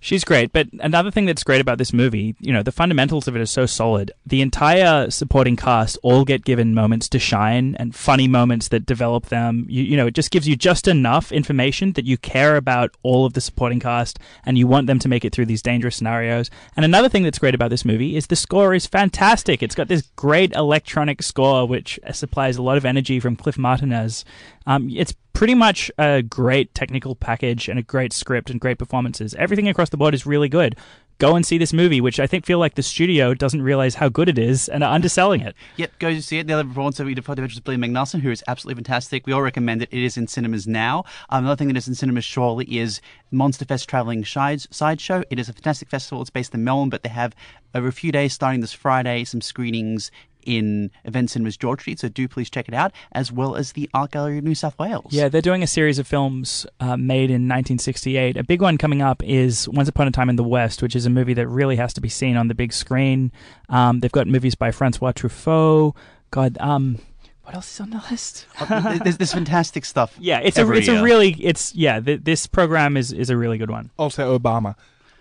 She's 0.00 0.22
great, 0.22 0.52
but 0.52 0.68
another 0.78 1.10
thing 1.10 1.26
that's 1.26 1.42
great 1.42 1.60
about 1.60 1.78
this 1.78 1.92
movie, 1.92 2.36
you 2.38 2.52
know, 2.52 2.62
the 2.62 2.70
fundamentals 2.70 3.26
of 3.26 3.34
it 3.34 3.40
are 3.40 3.46
so 3.46 3.66
solid. 3.66 4.12
The 4.24 4.40
entire 4.40 5.10
supporting 5.10 5.56
cast 5.56 5.98
all 6.04 6.24
get 6.24 6.44
given 6.44 6.72
moments 6.72 7.08
to 7.08 7.18
shine 7.18 7.74
and 7.80 7.96
funny 7.96 8.28
moments 8.28 8.68
that 8.68 8.86
develop 8.86 9.26
them. 9.26 9.66
You, 9.68 9.82
you 9.82 9.96
know, 9.96 10.06
it 10.06 10.14
just 10.14 10.30
gives 10.30 10.46
you 10.46 10.54
just 10.54 10.86
enough 10.86 11.32
information 11.32 11.94
that 11.94 12.04
you 12.04 12.16
care 12.16 12.54
about 12.54 12.94
all 13.02 13.26
of 13.26 13.32
the 13.32 13.40
supporting 13.40 13.80
cast 13.80 14.20
and 14.46 14.56
you 14.56 14.68
want 14.68 14.86
them 14.86 15.00
to 15.00 15.08
make 15.08 15.24
it 15.24 15.32
through 15.32 15.46
these 15.46 15.62
dangerous 15.62 15.96
scenarios. 15.96 16.48
And 16.76 16.84
another 16.84 17.08
thing 17.08 17.24
that's 17.24 17.40
great 17.40 17.56
about 17.56 17.70
this 17.70 17.84
movie 17.84 18.16
is 18.16 18.28
the 18.28 18.36
score 18.36 18.74
is 18.74 18.86
fantastic. 18.86 19.64
It's 19.64 19.74
got 19.74 19.88
this 19.88 20.02
great 20.14 20.52
electronic 20.54 21.22
score 21.24 21.66
which 21.66 21.98
supplies 22.12 22.56
a 22.56 22.62
lot 22.62 22.76
of 22.76 22.84
energy 22.84 23.18
from 23.18 23.34
Cliff 23.34 23.58
Martinez. 23.58 24.24
Um, 24.64 24.90
it's 24.94 25.14
pretty 25.38 25.54
much 25.54 25.88
a 25.98 26.20
great 26.20 26.74
technical 26.74 27.14
package 27.14 27.68
and 27.68 27.78
a 27.78 27.82
great 27.82 28.12
script 28.12 28.50
and 28.50 28.60
great 28.60 28.76
performances. 28.76 29.36
Everything 29.36 29.68
across 29.68 29.88
the 29.88 29.96
board 29.96 30.12
is 30.12 30.26
really 30.26 30.48
good. 30.48 30.74
Go 31.18 31.36
and 31.36 31.46
see 31.46 31.58
this 31.58 31.72
movie, 31.72 32.00
which 32.00 32.18
I 32.18 32.26
think 32.26 32.44
feel 32.44 32.58
like 32.58 32.74
the 32.74 32.82
studio 32.82 33.34
doesn't 33.34 33.62
realize 33.62 33.94
how 33.94 34.08
good 34.08 34.28
it 34.28 34.36
is 34.36 34.68
and 34.68 34.82
are 34.82 34.92
underselling 34.92 35.40
it. 35.40 35.54
Yep, 35.76 35.92
go 36.00 36.18
see 36.18 36.40
it. 36.40 36.48
The 36.48 36.54
other 36.54 36.64
performance 36.64 36.96
that 36.96 37.04
we 37.04 37.14
did 37.14 37.24
for 37.24 37.36
the 37.36 37.42
Adventures 37.42 37.60
Billy 37.60 37.76
Magnussen, 37.76 38.20
who 38.20 38.32
is 38.32 38.42
absolutely 38.48 38.82
fantastic. 38.82 39.28
We 39.28 39.32
all 39.32 39.42
recommend 39.42 39.80
it. 39.80 39.90
It 39.92 40.02
is 40.02 40.16
in 40.16 40.26
cinemas 40.26 40.66
now. 40.66 41.04
Um, 41.28 41.44
another 41.44 41.56
thing 41.56 41.68
that 41.68 41.76
is 41.76 41.86
in 41.86 41.94
cinemas 41.94 42.24
surely 42.24 42.64
is 42.76 43.00
Monster 43.30 43.64
Fest 43.64 43.88
Traveling 43.88 44.24
Sideshow. 44.24 45.22
It 45.30 45.38
is 45.38 45.48
a 45.48 45.52
fantastic 45.52 45.88
festival. 45.88 46.20
It's 46.20 46.30
based 46.30 46.52
in 46.52 46.64
Melbourne, 46.64 46.90
but 46.90 47.04
they 47.04 47.10
have 47.10 47.36
over 47.74 47.86
a 47.86 47.92
few 47.92 48.10
days 48.10 48.32
starting 48.32 48.60
this 48.60 48.72
Friday 48.72 49.24
some 49.24 49.40
screenings 49.40 50.10
in 50.44 50.90
events 51.04 51.34
in 51.34 51.40
Cinemas 51.40 51.56
George 51.56 51.80
Street, 51.80 52.00
so 52.00 52.08
do 52.08 52.26
please 52.28 52.50
check 52.50 52.68
it 52.68 52.74
out, 52.74 52.92
as 53.12 53.30
well 53.30 53.54
as 53.56 53.72
the 53.72 53.88
Art 53.94 54.12
Gallery 54.12 54.38
of 54.38 54.44
New 54.44 54.54
South 54.54 54.78
Wales. 54.78 55.12
Yeah, 55.12 55.28
they're 55.28 55.42
doing 55.42 55.62
a 55.62 55.66
series 55.66 55.98
of 55.98 56.06
films 56.06 56.66
uh, 56.80 56.96
made 56.96 57.30
in 57.30 57.48
1968. 57.48 58.36
A 58.36 58.44
big 58.44 58.62
one 58.62 58.78
coming 58.78 59.02
up 59.02 59.22
is 59.22 59.68
Once 59.68 59.88
Upon 59.88 60.08
a 60.08 60.10
Time 60.10 60.30
in 60.30 60.36
the 60.36 60.44
West, 60.44 60.82
which 60.82 60.96
is 60.96 61.06
a 61.06 61.10
movie 61.10 61.34
that 61.34 61.46
really 61.48 61.76
has 61.76 61.92
to 61.94 62.00
be 62.00 62.08
seen 62.08 62.36
on 62.36 62.48
the 62.48 62.54
big 62.54 62.72
screen. 62.72 63.30
Um, 63.68 64.00
they've 64.00 64.12
got 64.12 64.26
movies 64.26 64.54
by 64.54 64.70
Francois 64.70 65.12
Truffaut. 65.12 65.94
God, 66.30 66.56
um, 66.60 66.98
what 67.42 67.54
else 67.54 67.72
is 67.72 67.80
on 67.80 67.90
the 67.90 68.02
list? 68.10 68.46
Uh, 68.60 68.98
there's 68.98 69.16
this 69.16 69.32
fantastic 69.32 69.84
stuff. 69.86 70.14
Yeah, 70.20 70.40
it's 70.40 70.58
a 70.58 70.60
every 70.60 70.80
it's 70.80 70.88
a 70.88 71.02
really 71.02 71.30
it's 71.40 71.74
yeah. 71.74 72.00
Th- 72.00 72.20
this 72.22 72.46
program 72.46 72.96
is 72.96 73.12
is 73.12 73.30
a 73.30 73.36
really 73.36 73.56
good 73.56 73.70
one. 73.70 73.90
Also, 73.96 74.38
Obama. 74.38 74.74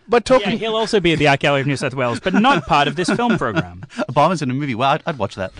But 0.10 0.30
Yeah, 0.30 0.38
talking, 0.38 0.60
he'll 0.60 0.76
also 0.76 1.00
be 1.00 1.13
at 1.13 1.20
the 1.20 1.28
Art 1.28 1.39
Gallery 1.41 1.62
of 1.62 1.67
New 1.67 1.76
South 1.76 1.93
Wales, 1.93 2.20
but 2.20 2.34
not 2.34 2.65
part 2.65 2.88
of 2.88 2.96
this 2.96 3.10
film 3.10 3.38
program. 3.38 3.84
Obama's 4.10 4.41
in 4.41 4.50
a 4.50 4.54
movie. 4.54 4.76
Well, 4.76 4.91
I'd, 4.91 5.04
I'd 5.06 5.17
watch 5.17 5.36
that. 5.36 5.52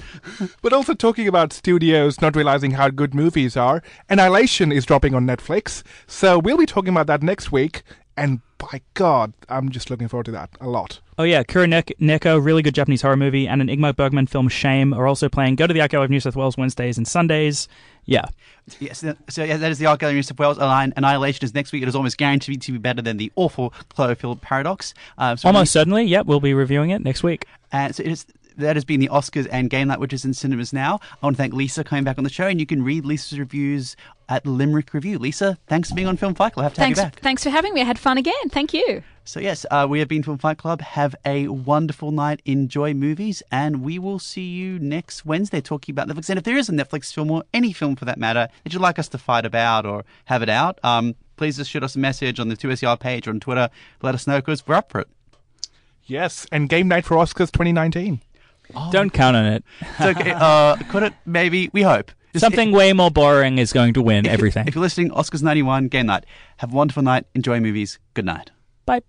But 0.62 0.74
also 0.74 0.94
talking 0.94 1.28
about 1.28 1.54
studios 1.54 2.22
not 2.22 2.36
realizing 2.36 2.72
how 2.72 2.90
good 2.90 3.14
movies 3.14 3.58
are, 3.58 3.84
Annihilation 4.10 4.72
is 4.72 4.86
dropping 4.86 5.14
on 5.14 5.26
Netflix. 5.26 5.84
So 6.08 6.40
we'll 6.40 6.58
be 6.58 6.66
talking 6.66 6.90
about 6.90 7.08
that 7.08 7.22
next 7.22 7.52
week. 7.52 7.84
And 8.18 8.42
by 8.58 8.82
God, 8.96 9.34
I'm 9.48 9.70
just 9.70 9.90
looking 9.92 10.08
forward 10.08 10.26
to 10.26 10.32
that 10.32 10.50
a 10.60 10.68
lot. 10.68 11.00
Oh 11.20 11.24
yeah, 11.24 11.44
Kura 11.44 11.68
Nek- 11.68 11.94
Neko, 12.02 12.44
really 12.44 12.62
good 12.64 12.74
Japanese 12.76 13.02
horror 13.04 13.16
movie, 13.16 13.48
and 13.48 13.62
an 13.62 13.68
Ingmar 13.68 13.96
Bergman 13.96 14.26
film, 14.28 14.50
Shame, 14.50 14.94
are 14.94 15.08
also 15.08 15.30
playing. 15.30 15.56
Go 15.56 15.68
to 15.68 15.74
the 15.74 15.82
Art 15.82 15.92
Gallery 15.92 16.06
of 16.06 16.12
New 16.12 16.20
South 16.20 16.36
Wales 16.36 16.58
Wednesdays 16.58 16.98
and 16.98 17.08
Sundays. 17.08 17.68
Yeah, 18.06 18.26
Yes, 18.80 19.04
so 19.30 19.44
yeah, 19.44 19.58
that 19.58 19.72
is 19.72 19.78
the 19.80 19.86
Art 19.86 20.00
Gallery 20.00 20.14
of 20.14 20.18
New 20.18 20.24
South 20.24 20.40
Wales. 20.40 20.58
Align- 20.58 20.94
Annihilation 20.98 21.44
is 21.46 21.54
next 21.54 21.72
week. 21.72 21.84
It 21.84 21.88
is 21.90 21.96
almost 21.96 22.18
guaranteed 22.18 22.62
to 22.64 22.72
be 22.72 22.78
better 22.80 23.02
than 23.02 23.18
the 23.18 23.32
awful 23.36 23.72
Cloverfield 23.96 24.42
Paradox. 24.42 24.94
Uh, 25.18 25.36
so 25.36 25.48
almost 25.48 25.72
certainly. 25.72 26.04
Yep, 26.06 26.26
we'll 26.26 26.40
be 26.40 26.54
reviewing 26.54 26.90
it 26.90 27.04
next 27.04 27.22
week. 27.24 27.46
And 27.72 27.96
so 27.96 28.02
it 28.04 28.10
is 28.12 28.26
that 28.58 28.76
has 28.76 28.86
been 28.86 29.00
the 29.00 29.10
Oscars 29.10 29.48
and 29.52 29.70
Game 29.70 29.88
Night, 29.88 30.00
which 30.00 30.14
is 30.14 30.26
in 30.26 30.34
cinemas 30.34 30.74
now. 30.74 31.00
I 31.22 31.26
want 31.26 31.38
to 31.38 31.42
thank 31.42 31.54
Lisa 31.54 31.84
coming 31.84 32.04
back 32.04 32.18
on 32.18 32.24
the 32.24 32.30
show, 32.30 32.48
and 32.48 32.60
you 32.60 32.66
can 32.66 32.84
read 32.84 33.06
Lisa's 33.06 33.40
reviews 33.40 33.96
at 34.30 34.46
Limerick 34.46 34.94
Review. 34.94 35.18
Lisa, 35.20 35.58
thanks 35.68 35.90
for 35.90 35.96
being 35.96 36.08
on 36.08 36.18
Film 36.18 36.36
Fight 36.36 36.54
Club. 36.54 36.64
I 36.64 36.66
have 36.66 36.74
to 36.74 36.82
Thanks, 36.82 37.00
have 37.00 37.08
you 37.08 37.12
back. 37.12 37.20
thanks 37.22 37.44
for 37.44 37.50
having 37.50 37.74
me. 37.74 37.82
I 37.82 37.86
had 37.86 37.98
fun 37.98 38.18
again. 38.18 38.50
Thank 38.50 38.74
you. 38.74 39.04
So 39.24 39.40
yes, 39.40 39.66
uh, 39.72 39.88
we 39.90 40.00
have 40.00 40.08
been 40.08 40.24
Film 40.24 40.38
Fight 40.38 40.58
Club. 40.58 40.82
Have 40.82 41.16
a 41.26 41.48
wonderful 41.48 42.12
night. 42.12 42.42
Enjoy 42.46 42.94
movies, 42.94 43.44
and 43.52 43.82
we 43.84 44.00
will 44.00 44.20
see 44.20 44.48
you 44.48 44.80
next 44.80 45.26
Wednesday 45.26 45.62
talking 45.62 45.94
about 45.94 46.08
Netflix. 46.08 46.30
And 46.30 46.38
if 46.38 46.44
there 46.46 46.58
is 46.58 46.70
a 46.70 46.72
Netflix 46.74 47.14
film 47.14 47.32
or 47.32 47.44
any 47.54 47.72
film 47.74 47.96
for 47.96 48.06
that 48.06 48.18
matter 48.18 48.48
that 48.64 48.74
you'd 48.74 48.82
like 48.82 49.00
us 49.00 49.08
to 49.10 49.18
fight 49.18 49.46
about 49.46 49.86
or 49.86 50.04
have 50.26 50.42
it 50.42 50.50
out, 50.50 50.80
um, 50.84 51.16
please 51.36 51.58
just 51.58 51.70
shoot 51.70 51.84
us 51.84 51.96
a 51.96 52.00
message 52.00 52.40
on 52.40 52.48
the 52.50 52.56
2SER 52.56 53.00
page 53.00 53.28
or 53.28 53.32
on 53.32 53.40
Twitter. 53.40 53.70
Let 54.02 54.16
us 54.16 54.28
know 54.28 54.38
because 54.38 54.66
we're 54.68 54.76
up 54.76 54.92
for 54.92 55.02
it. 55.02 55.08
Yes, 56.06 56.48
and 56.54 56.70
Game 56.70 56.88
Night 56.88 57.04
for 57.04 57.18
Oscars 57.18 57.52
2019. 57.52 58.22
Don't 58.92 59.12
count 59.12 59.36
on 59.38 59.46
it. 59.46 59.64
So, 59.98 60.10
okay, 60.10 60.32
uh, 60.36 60.76
could 60.90 61.04
it 61.04 61.14
maybe? 61.26 61.70
We 61.74 61.82
hope. 61.84 62.12
Just- 62.34 62.44
Something 62.44 62.72
way 62.72 62.94
more 62.94 63.10
boring 63.10 63.58
is 63.58 63.74
going 63.74 63.94
to 63.94 64.02
win 64.02 64.26
if- 64.26 64.32
everything. 64.34 64.68
If 64.68 64.76
you're 64.76 64.82
listening, 64.82 65.10
Oscars 65.12 65.42
91 65.42 65.88
game 65.88 66.06
night. 66.08 66.26
Have 66.58 66.72
a 66.72 66.76
wonderful 66.76 67.02
night. 67.04 67.26
Enjoy 67.34 67.60
movies. 67.60 67.98
Good 68.14 68.26
night. 68.26 68.52
Bye. 68.86 69.02